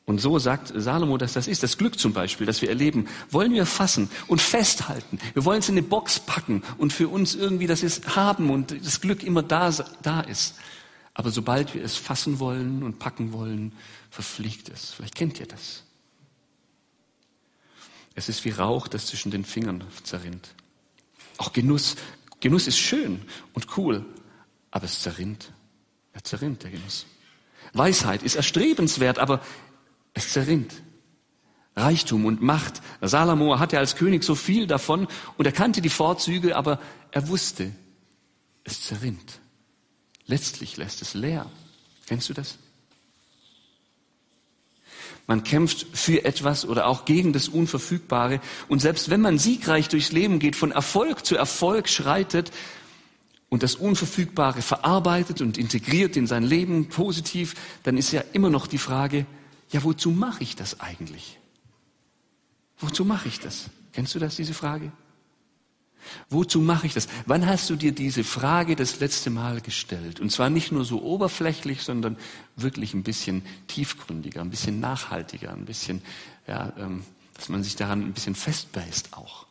Und 0.06 0.20
so 0.20 0.38
sagt 0.38 0.74
Salomo, 0.76 1.18
dass 1.18 1.34
das 1.34 1.48
ist. 1.48 1.64
Das 1.64 1.78
Glück 1.78 1.98
zum 1.98 2.12
Beispiel, 2.12 2.46
das 2.46 2.62
wir 2.62 2.70
erleben, 2.70 3.08
wollen 3.30 3.54
wir 3.54 3.66
fassen 3.66 4.10
und 4.28 4.42
festhalten. 4.42 5.18
Wir 5.34 5.46
wollen 5.46 5.60
es 5.60 5.70
in 5.70 5.78
eine 5.78 5.88
Box 5.88 6.20
packen 6.20 6.62
und 6.78 6.92
für 6.92 7.08
uns 7.08 7.36
irgendwie 7.36 7.68
das 7.68 7.84
ist 7.84 8.16
haben 8.16 8.50
und 8.50 8.86
das 8.86 9.00
Glück 9.00 9.24
immer 9.24 9.44
da, 9.44 9.72
da 10.02 10.22
ist. 10.22 10.56
Aber 11.14 11.32
sobald 11.32 11.74
wir 11.74 11.84
es 11.84 11.96
fassen 11.96 12.40
wollen 12.40 12.84
und 12.84 13.00
packen 13.00 13.32
wollen, 13.32 13.72
verfliegt 14.10 14.70
es. 14.70 14.92
Vielleicht 14.92 15.16
kennt 15.16 15.40
ihr 15.40 15.48
das. 15.48 15.84
Es 18.16 18.30
ist 18.30 18.44
wie 18.46 18.50
Rauch, 18.50 18.88
das 18.88 19.08
zwischen 19.08 19.32
den 19.32 19.46
Fingern 19.46 19.84
zerrinnt. 20.04 20.50
Auch 21.38 21.54
Genuss. 21.54 21.96
Genuss 22.42 22.68
ist 22.68 22.78
schön 22.78 23.22
und 23.54 23.78
cool, 23.78 24.06
aber 24.70 24.86
es 24.86 25.02
zerrinnt. 25.02 25.52
Er 26.12 26.24
zerrinnt, 26.24 26.64
der 26.64 26.72
Genuss. 26.72 27.06
Weisheit 27.74 28.24
ist 28.24 28.36
erstrebenswert, 28.36 29.20
aber 29.20 29.42
es 30.14 30.32
zerrinnt. 30.32 30.74
Reichtum 31.76 32.26
und 32.26 32.42
Macht. 32.42 32.82
Salomo 33.02 33.60
hatte 33.60 33.80
als 33.80 33.96
König 33.96 34.24
so 34.24 34.36
viel 34.36 34.68
davon 34.68 35.08
und 35.38 35.46
er 35.46 35.52
kannte 35.52 35.82
die 35.82 35.90
Vorzüge, 35.90 36.56
aber 36.56 36.80
er 37.12 37.28
wusste, 37.28 37.72
es 38.64 38.82
zerrinnt. 38.82 39.40
Letztlich 40.26 40.78
lässt 40.78 41.02
es 41.02 41.16
leer. 41.16 41.50
Kennst 42.06 42.30
du 42.30 42.34
das? 42.34 42.58
Man 45.26 45.44
kämpft 45.44 45.88
für 45.94 46.26
etwas 46.26 46.66
oder 46.66 46.88
auch 46.88 47.06
gegen 47.06 47.32
das 47.34 47.48
Unverfügbare. 47.48 48.42
Und 48.68 48.80
selbst 48.80 49.10
wenn 49.10 49.22
man 49.22 49.40
siegreich 49.40 49.88
durchs 49.88 50.12
Leben 50.12 50.40
geht, 50.40 50.56
von 50.56 50.72
Erfolg 50.72 51.26
zu 51.26 51.36
Erfolg 51.36 51.88
schreitet, 51.88 52.52
und 53.54 53.62
das 53.62 53.76
Unverfügbare 53.76 54.64
verarbeitet 54.64 55.40
und 55.40 55.60
integriert 55.60 56.18
in 56.18 56.26
sein 56.26 56.42
Leben 56.42 56.90
positiv, 56.90 57.54
dann 57.84 57.98
ist 57.98 58.12
ja 58.12 58.24
immer 58.34 58.50
noch 58.50 58.66
die 58.66 58.80
Frage, 58.80 59.28
ja, 59.70 59.84
wozu 59.84 60.10
mache 60.10 60.42
ich 60.42 60.56
das 60.56 60.80
eigentlich? 60.80 61.38
Wozu 62.80 63.06
mache 63.06 63.28
ich 63.28 63.40
das? 63.40 63.70
Kennst 63.92 64.16
du 64.16 64.18
das, 64.18 64.38
diese 64.38 64.56
Frage? 64.56 64.92
Wozu 66.32 66.62
mache 66.62 66.88
ich 66.88 66.96
das? 66.96 67.08
Wann 67.28 67.46
hast 67.46 67.70
du 67.70 67.76
dir 67.76 67.92
diese 67.92 68.24
Frage 68.24 68.76
das 68.76 69.00
letzte 69.00 69.30
Mal 69.30 69.62
gestellt? 69.62 70.20
Und 70.20 70.32
zwar 70.32 70.50
nicht 70.50 70.72
nur 70.72 70.84
so 70.84 71.04
oberflächlich, 71.04 71.84
sondern 71.84 72.18
wirklich 72.56 72.96
ein 72.96 73.04
bisschen 73.04 73.44
tiefgründiger, 73.68 74.42
ein 74.42 74.50
bisschen 74.50 74.80
nachhaltiger, 74.80 75.54
ein 75.54 75.66
bisschen, 75.66 76.02
ja, 76.48 76.74
ähm, 76.80 77.04
dass 77.36 77.50
man 77.50 77.62
sich 77.62 77.76
daran 77.76 78.02
ein 78.02 78.14
bisschen 78.14 78.34
festbeißt 78.34 79.14
auch. 79.14 79.46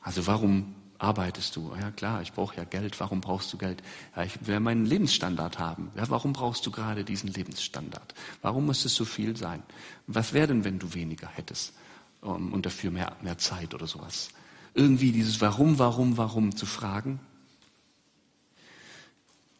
Also 0.00 0.26
warum 0.26 0.74
arbeitest 1.02 1.56
du? 1.56 1.74
Ja 1.78 1.90
klar, 1.90 2.22
ich 2.22 2.32
brauche 2.32 2.56
ja 2.56 2.64
Geld. 2.64 2.98
Warum 3.00 3.20
brauchst 3.20 3.52
du 3.52 3.58
Geld? 3.58 3.82
Ja, 4.14 4.22
ich 4.22 4.46
will 4.46 4.60
meinen 4.60 4.86
Lebensstandard 4.86 5.58
haben. 5.58 5.90
Ja, 5.96 6.08
warum 6.08 6.32
brauchst 6.32 6.64
du 6.64 6.70
gerade 6.70 7.04
diesen 7.04 7.28
Lebensstandard? 7.28 8.14
Warum 8.40 8.66
muss 8.66 8.84
es 8.84 8.94
so 8.94 9.04
viel 9.04 9.36
sein? 9.36 9.62
Was 10.06 10.32
wäre 10.32 10.46
denn, 10.46 10.64
wenn 10.64 10.78
du 10.78 10.94
weniger 10.94 11.28
hättest 11.28 11.74
um, 12.20 12.36
ähm, 12.36 12.52
und 12.52 12.66
dafür 12.66 12.92
mehr, 12.92 13.16
mehr 13.20 13.36
Zeit 13.36 13.74
oder 13.74 13.86
sowas? 13.86 14.30
Irgendwie 14.74 15.12
dieses 15.12 15.40
Warum, 15.40 15.78
Warum, 15.78 16.16
Warum 16.16 16.56
zu 16.56 16.66
fragen, 16.66 17.18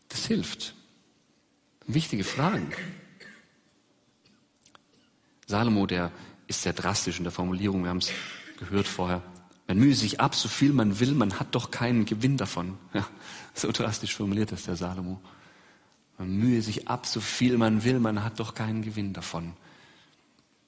das 0.09 0.26
hilft. 0.26 0.74
Wichtige 1.87 2.22
Fragen. 2.22 2.70
Salomo, 5.46 5.87
der 5.87 6.12
ist 6.46 6.62
sehr 6.62 6.72
drastisch 6.72 7.18
in 7.18 7.24
der 7.24 7.33
Formulierung, 7.33 7.83
wir 7.83 7.90
haben 7.90 7.98
es 7.98 8.11
gehört 8.59 8.87
vorher. 8.87 9.22
Man 9.68 9.79
mühe 9.79 9.94
sich 9.94 10.20
ab, 10.20 10.35
so 10.35 10.48
viel 10.48 10.72
man 10.72 11.01
will, 11.01 11.12
man 11.12 11.38
hat 11.38 11.55
doch 11.55 11.70
keinen 11.70 12.05
Gewinn 12.05 12.37
davon. 12.37 12.77
Ja, 12.94 13.07
so 13.55 13.70
drastisch 13.70 14.14
formuliert 14.14 14.53
das 14.53 14.64
der 14.64 14.77
Salomo. 14.77 15.20
Man 16.18 16.37
mühe 16.37 16.62
sich 16.62 16.88
ab, 16.88 17.07
so 17.07 17.20
viel 17.20 17.57
man 17.59 17.85
will, 17.85 17.98
man 18.01 18.22
hat 18.25 18.40
doch 18.40 18.55
keinen 18.55 18.83
Gewinn 18.83 19.12
davon. 19.12 19.55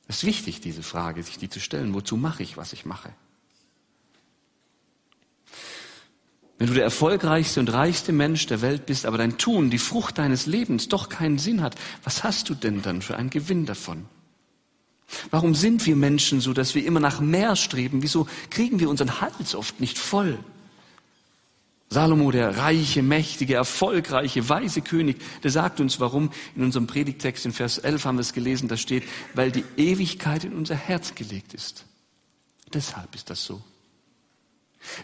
Es 0.07 0.19
ist 0.19 0.25
wichtig, 0.25 0.61
diese 0.61 0.83
Frage, 0.83 1.23
sich 1.23 1.39
die 1.39 1.49
zu 1.49 1.61
stellen. 1.61 1.95
Wozu 1.95 2.17
mache 2.17 2.43
ich, 2.43 2.57
was 2.57 2.73
ich 2.73 2.85
mache? 2.85 3.11
Wenn 6.59 6.69
du 6.69 6.75
der 6.75 6.85
erfolgreichste 6.85 7.61
und 7.61 7.73
reichste 7.73 8.13
Mensch 8.13 8.47
der 8.47 8.63
Welt 8.63 8.87
bist, 8.87 9.07
aber 9.07 9.19
dein 9.19 9.39
Tun, 9.39 9.71
die 9.71 9.79
Frucht 9.79 10.19
deines 10.19 10.47
Lebens 10.47 10.89
doch 10.89 11.09
keinen 11.09 11.39
Sinn 11.39 11.63
hat, 11.63 11.75
was 12.05 12.23
hast 12.23 12.49
du 12.49 12.55
denn 12.55 12.81
dann 12.81 13.03
für 13.03 13.17
einen 13.17 13.31
Gewinn 13.31 13.67
davon? 13.67 14.07
Warum 15.31 15.55
sind 15.55 15.87
wir 15.87 15.97
Menschen 15.97 16.41
so, 16.41 16.53
dass 16.53 16.75
wir 16.75 16.85
immer 16.85 17.01
nach 17.01 17.21
mehr 17.21 17.57
streben? 17.57 18.03
Wieso 18.03 18.27
kriegen 18.51 18.81
wir 18.81 18.89
unseren 18.89 19.21
Hals 19.21 19.55
oft 19.55 19.81
nicht 19.81 19.99
voll? 19.99 20.39
Salomo, 21.91 22.33
der 22.33 22.57
reiche, 22.57 23.03
mächtige, 23.03 23.55
erfolgreiche, 23.55 24.49
weise 24.49 24.83
König, 24.83 25.21
der 25.43 25.51
sagt 25.53 25.81
uns 25.81 26.01
warum. 26.01 26.31
In 26.57 26.65
unserem 26.65 26.87
Predigtext 26.87 27.47
in 27.47 27.53
Vers 27.53 27.79
11 27.79 28.05
haben 28.05 28.17
wir 28.17 28.23
es 28.23 28.33
gelesen, 28.33 28.69
da 28.69 28.77
steht, 28.77 29.05
weil 29.35 29.53
die 29.53 29.65
Ewigkeit 29.77 30.45
in 30.45 30.55
unser 30.55 30.75
Herz 30.75 31.15
gelegt 31.15 31.55
ist. 31.55 31.85
Deshalb 32.73 33.15
ist 33.15 33.31
das 33.31 33.45
so. 33.45 33.63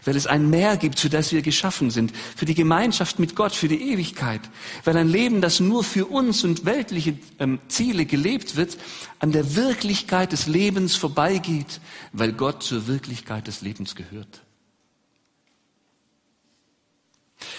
Weil 0.05 0.15
es 0.15 0.27
ein 0.27 0.49
Meer 0.49 0.77
gibt, 0.77 0.99
für 0.99 1.09
das 1.09 1.31
wir 1.31 1.41
geschaffen 1.41 1.91
sind, 1.91 2.15
für 2.15 2.45
die 2.45 2.55
Gemeinschaft 2.55 3.19
mit 3.19 3.35
Gott, 3.35 3.53
für 3.53 3.67
die 3.67 3.91
Ewigkeit. 3.91 4.41
Weil 4.83 4.97
ein 4.97 5.09
Leben, 5.09 5.41
das 5.41 5.59
nur 5.59 5.83
für 5.83 6.05
uns 6.05 6.43
und 6.43 6.65
weltliche 6.65 7.17
ähm, 7.39 7.59
Ziele 7.67 8.05
gelebt 8.05 8.55
wird, 8.55 8.77
an 9.19 9.31
der 9.31 9.55
Wirklichkeit 9.55 10.31
des 10.31 10.47
Lebens 10.47 10.95
vorbeigeht, 10.95 11.81
weil 12.13 12.33
Gott 12.33 12.63
zur 12.63 12.87
Wirklichkeit 12.87 13.47
des 13.47 13.61
Lebens 13.61 13.95
gehört. 13.95 14.41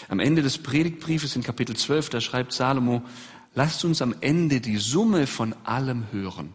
Am 0.09 0.21
Ende 0.21 0.43
des 0.43 0.59
Predigtbriefes 0.59 1.37
in 1.37 1.43
Kapitel 1.43 1.77
12, 1.77 2.11
da 2.11 2.21
schreibt 2.21 2.53
Salomo, 2.53 3.03
lasst 3.55 3.85
uns 3.85 4.03
am 4.03 4.15
Ende 4.21 4.61
die 4.61 4.77
Summe 4.77 5.27
von 5.27 5.55
allem 5.65 6.07
hören. 6.13 6.53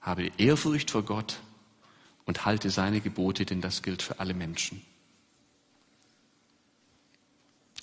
Habe 0.00 0.30
Ehrfurcht 0.38 0.90
vor 0.90 1.02
Gott 1.02 1.40
und 2.28 2.44
halte 2.44 2.68
seine 2.68 3.00
Gebote, 3.00 3.46
denn 3.46 3.62
das 3.62 3.80
gilt 3.80 4.02
für 4.02 4.20
alle 4.20 4.34
Menschen. 4.34 4.82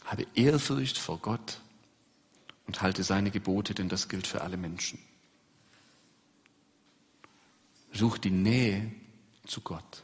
Habe 0.03 0.27
Ehrfurcht 0.35 0.99
vor 0.99 1.17
Gott 1.17 1.59
und 2.67 2.79
halte 2.83 3.03
seine 3.03 3.31
Gebote, 3.31 3.73
denn 3.73 3.89
das 3.89 4.07
gilt 4.07 4.27
für 4.27 4.41
alle 4.41 4.55
Menschen. 4.55 4.99
Such 7.91 8.19
die 8.19 8.29
Nähe 8.29 8.91
zu 9.47 9.61
Gott. 9.61 10.03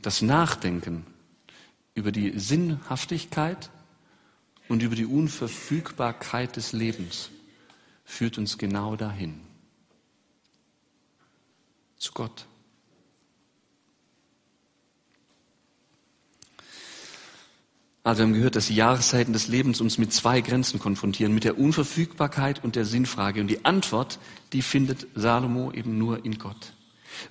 Das 0.00 0.22
Nachdenken 0.22 1.04
über 1.94 2.12
die 2.12 2.38
Sinnhaftigkeit 2.38 3.70
und 4.68 4.84
über 4.84 4.94
die 4.94 5.06
Unverfügbarkeit 5.06 6.54
des 6.54 6.70
Lebens 6.70 7.30
führt 8.04 8.38
uns 8.38 8.56
genau 8.56 8.94
dahin 8.94 9.47
zu 11.98 12.12
Gott. 12.12 12.46
Also 18.08 18.20
wir 18.20 18.26
haben 18.26 18.32
gehört, 18.32 18.56
dass 18.56 18.68
die 18.68 18.74
Jahreszeiten 18.74 19.34
des 19.34 19.48
Lebens 19.48 19.82
uns 19.82 19.98
mit 19.98 20.14
zwei 20.14 20.40
Grenzen 20.40 20.78
konfrontieren, 20.78 21.34
mit 21.34 21.44
der 21.44 21.58
Unverfügbarkeit 21.58 22.64
und 22.64 22.74
der 22.74 22.86
Sinnfrage. 22.86 23.42
Und 23.42 23.48
die 23.48 23.66
Antwort, 23.66 24.18
die 24.54 24.62
findet 24.62 25.06
Salomo 25.14 25.72
eben 25.72 25.98
nur 25.98 26.24
in 26.24 26.38
Gott. 26.38 26.72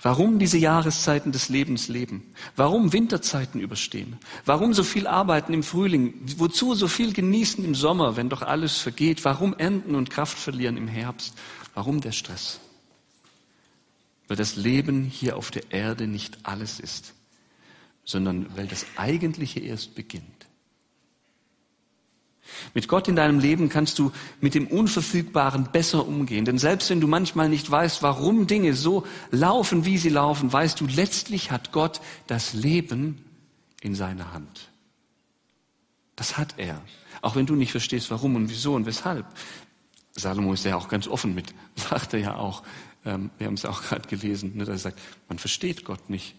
Warum 0.02 0.38
diese 0.38 0.58
Jahreszeiten 0.58 1.32
des 1.32 1.48
Lebens 1.48 1.88
leben? 1.88 2.32
Warum 2.54 2.92
Winterzeiten 2.92 3.60
überstehen? 3.60 4.18
Warum 4.44 4.72
so 4.72 4.84
viel 4.84 5.08
arbeiten 5.08 5.52
im 5.52 5.64
Frühling? 5.64 6.14
Wozu 6.36 6.74
so 6.74 6.86
viel 6.86 7.12
genießen 7.12 7.64
im 7.64 7.74
Sommer, 7.74 8.16
wenn 8.16 8.28
doch 8.28 8.42
alles 8.42 8.78
vergeht? 8.78 9.24
Warum 9.24 9.54
ernten 9.54 9.96
und 9.96 10.10
Kraft 10.10 10.38
verlieren 10.38 10.76
im 10.76 10.86
Herbst? 10.86 11.34
Warum 11.74 12.00
der 12.00 12.12
Stress? 12.12 12.60
Weil 14.28 14.36
das 14.36 14.56
Leben 14.56 15.04
hier 15.04 15.36
auf 15.36 15.50
der 15.50 15.72
Erde 15.72 16.06
nicht 16.06 16.38
alles 16.44 16.78
ist, 16.78 17.14
sondern 18.04 18.46
weil 18.56 18.66
das 18.66 18.86
Eigentliche 18.96 19.60
erst 19.60 19.94
beginnt. 19.94 20.24
Mit 22.74 22.88
Gott 22.88 23.08
in 23.08 23.16
deinem 23.16 23.40
Leben 23.40 23.68
kannst 23.68 23.98
du 23.98 24.12
mit 24.40 24.54
dem 24.54 24.66
Unverfügbaren 24.66 25.70
besser 25.70 26.06
umgehen. 26.06 26.44
Denn 26.44 26.58
selbst 26.58 26.88
wenn 26.90 27.00
du 27.00 27.06
manchmal 27.06 27.48
nicht 27.48 27.70
weißt, 27.70 28.02
warum 28.02 28.46
Dinge 28.46 28.74
so 28.74 29.06
laufen, 29.30 29.84
wie 29.84 29.98
sie 29.98 30.08
laufen, 30.08 30.52
weißt 30.52 30.80
du, 30.80 30.86
letztlich 30.86 31.50
hat 31.50 31.72
Gott 31.72 32.00
das 32.26 32.54
Leben 32.54 33.22
in 33.80 33.94
seiner 33.94 34.32
Hand. 34.32 34.70
Das 36.16 36.36
hat 36.36 36.54
er. 36.56 36.80
Auch 37.20 37.36
wenn 37.36 37.46
du 37.46 37.54
nicht 37.54 37.70
verstehst, 37.70 38.10
warum 38.10 38.34
und 38.36 38.48
wieso 38.48 38.74
und 38.74 38.86
weshalb. 38.86 39.26
Salomo 40.12 40.52
ist 40.52 40.64
ja 40.64 40.76
auch 40.76 40.88
ganz 40.88 41.06
offen 41.06 41.34
mit, 41.34 41.54
sagt 41.76 42.14
er 42.14 42.20
ja 42.20 42.36
auch. 42.36 42.62
Ähm, 43.04 43.30
wir 43.38 43.46
haben 43.46 43.54
es 43.54 43.64
auch 43.64 43.82
gerade 43.88 44.08
gelesen, 44.08 44.56
ne, 44.56 44.64
dass 44.64 44.76
er 44.84 44.90
sagt, 44.90 45.00
man 45.28 45.38
versteht 45.38 45.84
Gott 45.84 46.10
nicht. 46.10 46.34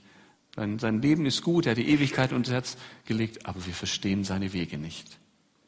Sein, 0.56 0.80
sein 0.80 1.02
Leben 1.02 1.26
ist 1.26 1.44
gut, 1.44 1.66
er 1.66 1.72
hat 1.72 1.78
die 1.78 1.90
Ewigkeit 1.90 2.34
unser 2.34 2.54
Herz 2.54 2.78
gelegt, 3.06 3.46
aber 3.46 3.66
wir 3.66 3.74
verstehen 3.74 4.24
seine 4.24 4.52
Wege 4.54 4.78
nicht. 4.78 5.18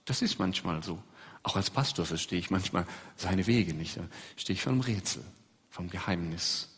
Das 0.05 0.21
ist 0.21 0.39
manchmal 0.39 0.83
so. 0.83 1.01
Auch 1.43 1.55
als 1.55 1.69
Pastor 1.69 2.05
verstehe 2.05 2.39
ich 2.39 2.51
manchmal 2.51 2.85
seine 3.15 3.47
Wege 3.47 3.73
nicht. 3.73 3.97
Da 3.97 4.03
stehe 4.35 4.55
ich 4.55 4.61
vor 4.61 4.71
einem 4.71 4.81
Rätsel, 4.81 5.23
vom 5.69 5.89
Geheimnis. 5.89 6.69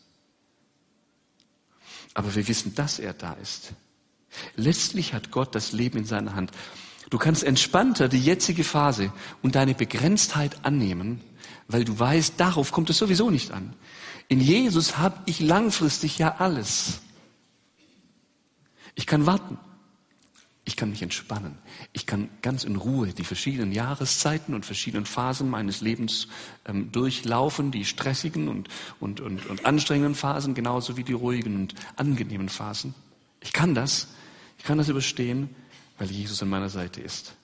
Aber 2.14 2.34
wir 2.34 2.46
wissen, 2.48 2.74
dass 2.74 2.98
er 2.98 3.12
da 3.12 3.32
ist. 3.34 3.72
Letztlich 4.56 5.12
hat 5.12 5.30
Gott 5.30 5.54
das 5.54 5.72
Leben 5.72 5.98
in 5.98 6.04
seiner 6.04 6.34
Hand. 6.34 6.52
Du 7.10 7.18
kannst 7.18 7.44
entspannter 7.44 8.08
die 8.08 8.22
jetzige 8.22 8.64
Phase 8.64 9.12
und 9.42 9.54
deine 9.54 9.74
Begrenztheit 9.74 10.64
annehmen, 10.64 11.20
weil 11.68 11.84
du 11.84 11.98
weißt, 11.98 12.34
darauf 12.38 12.72
kommt 12.72 12.90
es 12.90 12.98
sowieso 12.98 13.30
nicht 13.30 13.50
an. 13.50 13.74
In 14.28 14.40
Jesus 14.40 14.98
habe 14.98 15.18
ich 15.26 15.40
langfristig 15.40 16.18
ja 16.18 16.36
alles. 16.38 17.00
Ich 18.94 19.06
kann 19.06 19.26
warten. 19.26 19.58
Ich 20.66 20.76
kann 20.76 20.90
mich 20.90 21.02
entspannen. 21.02 21.58
Ich 21.92 22.06
kann 22.06 22.30
ganz 22.40 22.64
in 22.64 22.76
Ruhe 22.76 23.08
die 23.08 23.24
verschiedenen 23.24 23.70
Jahreszeiten 23.70 24.54
und 24.54 24.64
verschiedenen 24.64 25.04
Phasen 25.04 25.50
meines 25.50 25.82
Lebens 25.82 26.28
ähm, 26.64 26.90
durchlaufen, 26.90 27.70
die 27.70 27.84
stressigen 27.84 28.48
und, 28.48 28.68
und, 28.98 29.20
und, 29.20 29.44
und 29.44 29.66
anstrengenden 29.66 30.14
Phasen, 30.14 30.54
genauso 30.54 30.96
wie 30.96 31.04
die 31.04 31.12
ruhigen 31.12 31.56
und 31.56 31.74
angenehmen 31.96 32.48
Phasen. 32.48 32.94
Ich 33.40 33.52
kann 33.52 33.74
das. 33.74 34.08
Ich 34.58 34.64
kann 34.64 34.78
das 34.78 34.88
überstehen, 34.88 35.54
weil 35.98 36.10
Jesus 36.10 36.42
an 36.42 36.48
meiner 36.48 36.70
Seite 36.70 37.02
ist. 37.02 37.34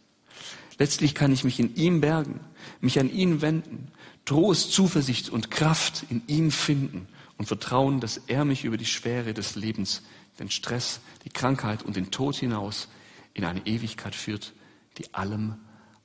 Letztlich 0.80 1.14
kann 1.14 1.30
ich 1.30 1.44
mich 1.44 1.60
in 1.60 1.76
ihm 1.76 2.00
bergen, 2.00 2.40
mich 2.80 2.98
an 2.98 3.12
ihn 3.12 3.42
wenden, 3.42 3.88
Trost, 4.24 4.72
Zuversicht 4.72 5.28
und 5.28 5.50
Kraft 5.50 6.06
in 6.08 6.22
ihm 6.26 6.50
finden 6.50 7.06
und 7.36 7.44
vertrauen, 7.44 8.00
dass 8.00 8.16
er 8.28 8.46
mich 8.46 8.64
über 8.64 8.78
die 8.78 8.86
Schwere 8.86 9.34
des 9.34 9.56
Lebens, 9.56 10.00
den 10.38 10.50
Stress, 10.50 11.00
die 11.26 11.28
Krankheit 11.28 11.82
und 11.82 11.96
den 11.96 12.10
Tod 12.10 12.36
hinaus 12.36 12.88
in 13.34 13.44
eine 13.44 13.66
Ewigkeit 13.66 14.14
führt, 14.14 14.54
die 14.96 15.12
allem 15.12 15.56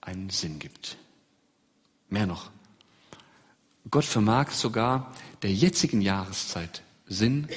einen 0.02 0.30
Sinn 0.30 0.60
gibt. 0.60 0.98
Mehr 2.10 2.26
noch, 2.26 2.52
Gott 3.90 4.04
vermag 4.04 4.52
sogar 4.52 5.14
der 5.42 5.54
jetzigen 5.54 6.02
Jahreszeit 6.02 6.84
Sinn 7.08 7.48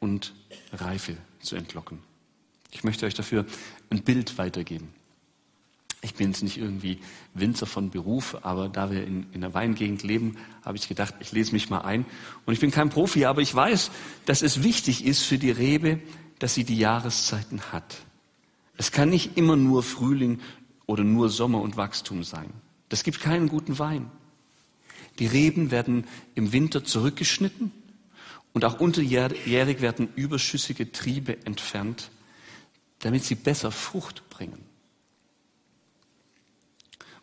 und 0.00 0.32
Reife 0.72 1.18
zu 1.40 1.56
entlocken. 1.56 1.98
Ich 2.70 2.84
möchte 2.84 3.04
euch 3.04 3.14
dafür 3.14 3.44
ein 3.90 4.02
Bild 4.02 4.38
weitergeben. 4.38 4.94
Ich 6.02 6.14
bin 6.14 6.28
jetzt 6.28 6.42
nicht 6.42 6.58
irgendwie 6.58 7.00
Winzer 7.34 7.66
von 7.66 7.90
Beruf, 7.90 8.36
aber 8.42 8.68
da 8.68 8.90
wir 8.90 9.04
in, 9.04 9.26
in 9.32 9.40
der 9.40 9.54
Weingegend 9.54 10.02
leben, 10.02 10.36
habe 10.64 10.76
ich 10.76 10.88
gedacht, 10.88 11.14
ich 11.20 11.32
lese 11.32 11.52
mich 11.52 11.70
mal 11.70 11.80
ein. 11.80 12.04
Und 12.44 12.54
ich 12.54 12.60
bin 12.60 12.70
kein 12.70 12.90
Profi, 12.90 13.24
aber 13.24 13.40
ich 13.40 13.54
weiß, 13.54 13.90
dass 14.24 14.42
es 14.42 14.62
wichtig 14.62 15.04
ist 15.04 15.22
für 15.22 15.38
die 15.38 15.50
Rebe, 15.50 16.00
dass 16.38 16.54
sie 16.54 16.64
die 16.64 16.78
Jahreszeiten 16.78 17.60
hat. 17.72 17.98
Es 18.76 18.92
kann 18.92 19.08
nicht 19.08 19.36
immer 19.36 19.56
nur 19.56 19.82
Frühling 19.82 20.40
oder 20.84 21.02
nur 21.02 21.30
Sommer 21.30 21.60
und 21.62 21.76
Wachstum 21.76 22.24
sein. 22.24 22.50
Das 22.88 23.02
gibt 23.02 23.20
keinen 23.20 23.48
guten 23.48 23.78
Wein. 23.78 24.10
Die 25.18 25.26
Reben 25.26 25.70
werden 25.70 26.04
im 26.34 26.52
Winter 26.52 26.84
zurückgeschnitten 26.84 27.72
und 28.52 28.64
auch 28.64 28.80
unterjährig 28.80 29.80
werden 29.80 30.08
überschüssige 30.14 30.92
Triebe 30.92 31.44
entfernt, 31.46 32.10
damit 33.00 33.24
sie 33.24 33.34
besser 33.34 33.70
Frucht 33.70 34.28
bringen. 34.30 34.58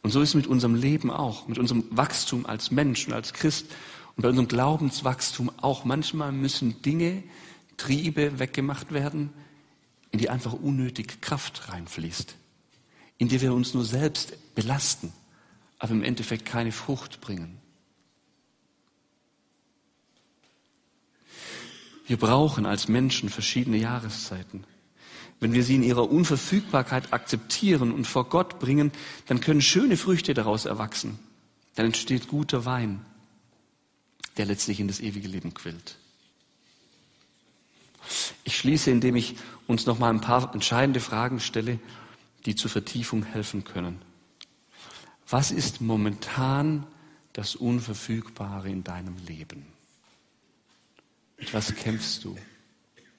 Und 0.03 0.11
so 0.11 0.21
ist 0.21 0.29
es 0.29 0.35
mit 0.35 0.47
unserem 0.47 0.75
Leben 0.75 1.09
auch, 1.09 1.47
mit 1.47 1.57
unserem 1.57 1.85
Wachstum 1.89 2.45
als 2.45 2.71
Mensch 2.71 3.07
und 3.07 3.13
als 3.13 3.33
Christ 3.33 3.67
und 4.15 4.21
bei 4.21 4.29
unserem 4.29 4.49
Glaubenswachstum 4.49 5.49
auch. 5.61 5.85
Manchmal 5.85 6.33
müssen 6.33 6.81
Dinge, 6.81 7.23
Triebe 7.77 8.37
weggemacht 8.37 8.91
werden, 8.91 9.31
in 10.11 10.19
die 10.19 10.29
einfach 10.29 10.53
unnötig 10.53 11.21
Kraft 11.21 11.69
reinfließt, 11.69 12.35
in 13.17 13.29
die 13.29 13.41
wir 13.41 13.53
uns 13.53 13.73
nur 13.73 13.85
selbst 13.85 14.53
belasten, 14.55 15.13
aber 15.79 15.93
im 15.93 16.03
Endeffekt 16.03 16.45
keine 16.45 16.73
Frucht 16.73 17.21
bringen. 17.21 17.57
Wir 22.05 22.17
brauchen 22.17 22.65
als 22.65 22.89
Menschen 22.89 23.29
verschiedene 23.29 23.77
Jahreszeiten. 23.77 24.65
Wenn 25.43 25.51
wir 25.51 25.65
sie 25.65 25.75
in 25.75 25.83
ihrer 25.83 26.09
Unverfügbarkeit 26.09 27.11
akzeptieren 27.11 27.91
und 27.91 28.07
vor 28.07 28.29
Gott 28.29 28.59
bringen, 28.59 28.93
dann 29.25 29.41
können 29.41 29.61
schöne 29.61 29.97
Früchte 29.97 30.33
daraus 30.33 30.63
erwachsen. 30.63 31.19
Dann 31.75 31.87
entsteht 31.87 32.29
guter 32.29 32.63
Wein, 32.63 33.05
der 34.37 34.45
letztlich 34.45 34.79
in 34.79 34.87
das 34.87 35.01
ewige 35.01 35.27
Leben 35.27 35.53
quillt. 35.53 35.97
Ich 38.45 38.55
schließe, 38.55 38.89
indem 38.89 39.17
ich 39.17 39.35
uns 39.67 39.85
noch 39.85 39.99
mal 39.99 40.11
ein 40.11 40.21
paar 40.21 40.53
entscheidende 40.53 41.01
Fragen 41.01 41.41
stelle, 41.41 41.77
die 42.45 42.55
zur 42.55 42.71
Vertiefung 42.71 43.23
helfen 43.23 43.65
können. 43.65 44.01
Was 45.27 45.51
ist 45.51 45.81
momentan 45.81 46.87
das 47.33 47.57
Unverfügbare 47.57 48.69
in 48.69 48.85
deinem 48.85 49.17
Leben? 49.27 49.65
Mit 51.37 51.53
was 51.53 51.75
kämpfst 51.75 52.23
du? 52.23 52.37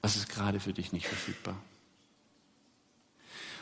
Was 0.01 0.15
ist 0.15 0.27
gerade 0.27 0.59
für 0.59 0.73
dich 0.73 0.91
nicht 0.91 1.05
verfügbar? 1.05 1.55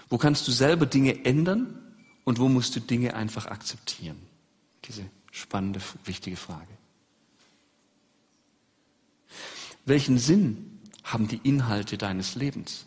Wo 0.09 0.17
kannst 0.17 0.47
du 0.47 0.51
selber 0.51 0.85
Dinge 0.85 1.25
ändern 1.25 1.79
und 2.23 2.39
wo 2.39 2.47
musst 2.49 2.75
du 2.75 2.79
Dinge 2.79 3.15
einfach 3.15 3.47
akzeptieren? 3.47 4.17
Diese 4.85 5.03
spannende, 5.31 5.81
wichtige 6.05 6.37
Frage. 6.37 6.67
Welchen 9.85 10.17
Sinn 10.17 10.79
haben 11.03 11.27
die 11.27 11.41
Inhalte 11.43 11.97
deines 11.97 12.35
Lebens? 12.35 12.85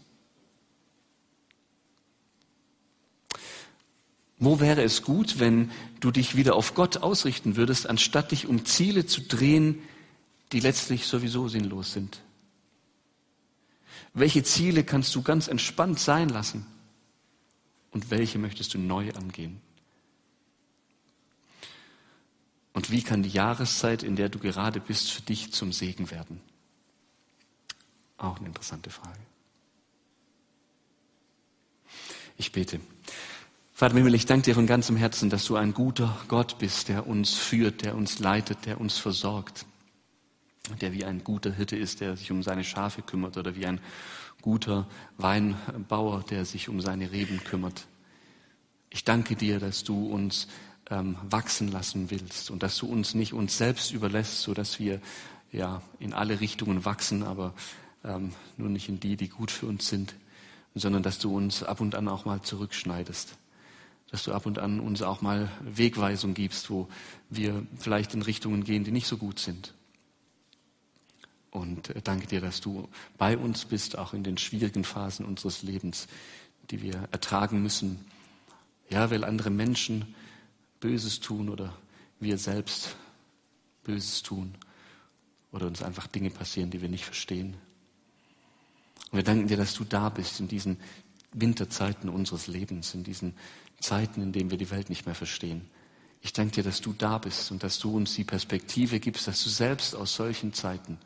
Wo 4.39 4.61
wäre 4.61 4.83
es 4.83 5.03
gut, 5.03 5.39
wenn 5.39 5.71
du 6.01 6.11
dich 6.11 6.37
wieder 6.37 6.57
auf 6.57 6.75
Gott 6.75 6.99
ausrichten 6.99 7.57
würdest, 7.57 7.89
anstatt 7.89 8.33
dich 8.33 8.47
um 8.47 8.65
Ziele 8.67 9.07
zu 9.07 9.23
drehen, 9.23 9.83
die 10.53 10.61
letztlich 10.61 11.07
sowieso 11.07 11.49
sinnlos 11.49 11.93
sind? 11.93 12.21
Welche 14.13 14.43
Ziele 14.43 14.85
kannst 14.85 15.15
du 15.15 15.23
ganz 15.23 15.49
entspannt 15.49 15.99
sein 15.99 16.29
lassen? 16.29 16.67
Und 17.97 18.11
welche 18.11 18.39
möchtest 18.39 18.75
du 18.75 18.79
neu 18.79 19.11
angehen? 19.13 19.59
Und 22.75 22.91
wie 22.91 23.03
kann 23.03 23.23
die 23.23 23.31
Jahreszeit, 23.31 24.03
in 24.03 24.17
der 24.17 24.29
du 24.29 24.39
gerade 24.39 24.81
bist, 24.81 25.11
für 25.11 25.23
dich 25.23 25.51
zum 25.55 25.73
Segen 25.73 26.11
werden? 26.11 26.43
Auch 28.19 28.37
eine 28.37 28.49
interessante 28.49 28.91
Frage. 28.91 29.19
Ich 32.37 32.53
bete. 32.53 32.81
Vater 33.73 33.95
Himmel, 33.95 34.15
ich 34.15 34.27
danke 34.27 34.45
dir 34.45 34.55
von 34.55 34.67
ganzem 34.67 34.99
Herzen, 34.99 35.31
dass 35.31 35.47
du 35.47 35.57
ein 35.57 35.73
guter 35.73 36.21
Gott 36.29 36.59
bist, 36.59 36.91
der 36.91 37.07
uns 37.07 37.33
führt, 37.33 37.83
der 37.83 37.95
uns 37.95 38.19
leitet, 38.19 38.67
der 38.67 38.79
uns 38.79 38.99
versorgt, 38.99 39.65
der 40.83 40.93
wie 40.93 41.07
ein 41.07 41.25
guter 41.25 41.51
Hirte 41.51 41.77
ist, 41.77 42.03
der 42.03 42.15
sich 42.19 42.31
um 42.31 42.43
seine 42.43 42.63
Schafe 42.63 43.01
kümmert 43.01 43.39
oder 43.39 43.57
wie 43.57 43.65
ein 43.65 43.81
guter 44.47 44.87
Weinbauer, 45.19 46.23
der 46.23 46.45
sich 46.45 46.69
um 46.69 46.81
seine 46.81 47.11
Reben 47.11 47.43
kümmert. 47.43 47.89
Ich 48.91 49.03
danke 49.03 49.35
dir, 49.35 49.59
dass 49.59 49.83
du 49.83 50.07
uns 50.07 50.47
ähm, 50.89 51.17
wachsen 51.29 51.67
lassen 51.67 52.13
willst 52.13 52.53
und 52.53 52.63
dass 52.63 52.77
du 52.77 52.87
uns 52.87 53.15
nicht 53.15 53.33
uns 53.33 53.59
selbst 53.59 53.91
überlässt, 53.91 54.43
so 54.43 54.55
dass 54.55 54.79
wir 54.79 55.01
ja 55.51 55.83
in 55.99 56.13
alle 56.13 56.39
Richtungen 56.39 56.85
wachsen, 56.85 57.25
aber 57.25 57.55
ähm, 58.05 58.35
nur 58.57 58.69
nicht 58.69 58.89
in 58.89 59.01
die, 59.01 59.17
die 59.17 59.29
gut 59.29 59.51
für 59.51 59.67
uns 59.67 59.89
sind, 59.89 60.15
sondern 60.77 61.03
dass 61.03 61.19
du 61.19 61.37
uns 61.37 61.65
ab 61.65 61.81
und 61.81 61.97
an 61.97 62.07
auch 62.07 62.25
mal 62.25 62.41
zurückschneidest 62.41 63.37
dass 64.13 64.23
du 64.23 64.33
ab 64.33 64.47
und 64.47 64.61
an 64.61 64.79
uns 64.79 65.03
auch 65.03 65.21
mal 65.21 65.51
Wegweisung 65.61 66.35
gibst, 66.35 66.71
wo 66.71 66.89
wir 67.29 67.67
vielleicht 67.77 68.15
in 68.15 68.23
Richtungen 68.23 68.63
gehen, 68.63 68.85
die 68.85 68.93
nicht 68.93 69.09
so 69.09 69.17
gut 69.17 69.41
sind. 69.41 69.75
Und 71.57 71.89
äh, 71.89 72.03
danke 72.03 72.27
dir, 72.27 72.43
dass 72.43 72.61
du 72.61 72.87
bei 73.17 73.39
uns 73.39 73.65
bist, 73.65 73.97
auch 73.97 74.13
in 74.13 74.23
den 74.23 74.37
schwierigen 74.37 74.85
Phasen 74.85 75.25
unseres 75.25 75.63
Lebens, 75.63 76.07
die 76.71 76.83
wir 76.83 77.09
ertragen 77.13 77.63
müssen. 77.63 78.05
Ja, 78.91 79.11
weil 79.11 79.25
andere 79.25 79.49
Menschen 79.49 80.15
Böses 80.81 81.19
tun 81.21 81.49
oder 81.49 81.73
wir 82.21 82.37
selbst 82.37 82.95
Böses 83.85 84.23
tun 84.23 84.55
oder 85.51 85.67
uns 85.67 85.83
einfach 85.83 86.07
Dinge 86.07 86.29
passieren, 86.29 86.71
die 86.71 86.83
wir 86.83 86.91
nicht 86.91 87.07
verstehen. 87.07 87.57
Und 89.11 89.17
wir 89.17 89.25
danken 89.25 89.49
dir, 89.49 89.57
dass 89.57 89.73
du 89.73 89.85
da 89.85 90.11
bist 90.11 90.41
in 90.41 90.49
diesen 90.49 90.77
Winterzeiten 91.33 92.11
unseres 92.11 92.49
Lebens, 92.49 92.93
in 92.93 93.03
diesen 93.03 93.33
Zeiten, 93.81 94.21
in 94.21 94.33
denen 94.33 94.51
wir 94.51 94.59
die 94.59 94.71
Welt 94.71 94.91
nicht 94.91 95.07
mehr 95.07 95.15
verstehen. 95.15 95.63
Ich 96.21 96.35
danke 96.35 96.57
dir, 96.57 96.65
dass 96.65 96.83
du 96.83 96.93
da 96.93 97.17
bist 97.17 97.51
und 97.51 97.63
dass 97.63 97.79
du 97.79 97.97
uns 97.97 98.15
die 98.15 98.25
Perspektive 98.25 99.01
gibst, 99.01 99.27
dass 99.27 99.43
du 99.43 99.49
selbst 99.49 99.97
aus 99.97 100.15
solchen 100.15 100.53
Zeiten 100.53 100.99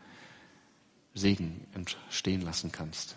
Segen 1.14 1.66
entstehen 1.75 2.42
lassen 2.42 2.73
kannst. 2.73 3.16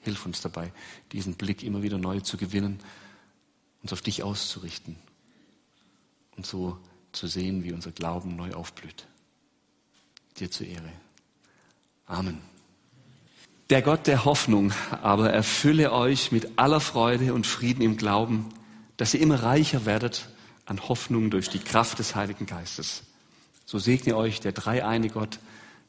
Hilf 0.00 0.24
uns 0.26 0.40
dabei, 0.40 0.72
diesen 1.12 1.34
Blick 1.34 1.62
immer 1.62 1.82
wieder 1.82 1.98
neu 1.98 2.20
zu 2.20 2.36
gewinnen, 2.36 2.78
uns 3.82 3.92
auf 3.92 4.02
dich 4.02 4.22
auszurichten 4.22 4.96
und 6.36 6.46
so 6.46 6.78
zu 7.12 7.26
sehen, 7.26 7.64
wie 7.64 7.72
unser 7.72 7.92
Glauben 7.92 8.36
neu 8.36 8.52
aufblüht. 8.52 9.06
Dir 10.38 10.50
zur 10.50 10.66
Ehre. 10.66 10.92
Amen. 12.06 12.40
Der 13.70 13.82
Gott 13.82 14.06
der 14.06 14.24
Hoffnung 14.24 14.72
aber 15.02 15.32
erfülle 15.32 15.92
euch 15.92 16.30
mit 16.30 16.56
aller 16.56 16.80
Freude 16.80 17.34
und 17.34 17.46
Frieden 17.46 17.82
im 17.82 17.96
Glauben, 17.96 18.48
dass 18.96 19.14
ihr 19.14 19.20
immer 19.20 19.42
reicher 19.42 19.86
werdet 19.86 20.28
an 20.66 20.88
Hoffnung 20.88 21.30
durch 21.30 21.48
die 21.48 21.58
Kraft 21.58 21.98
des 21.98 22.14
Heiligen 22.14 22.46
Geistes. 22.46 23.02
So 23.64 23.78
segne 23.78 24.16
euch 24.16 24.40
der 24.40 24.52
dreieine 24.52 25.08
Gott, 25.08 25.40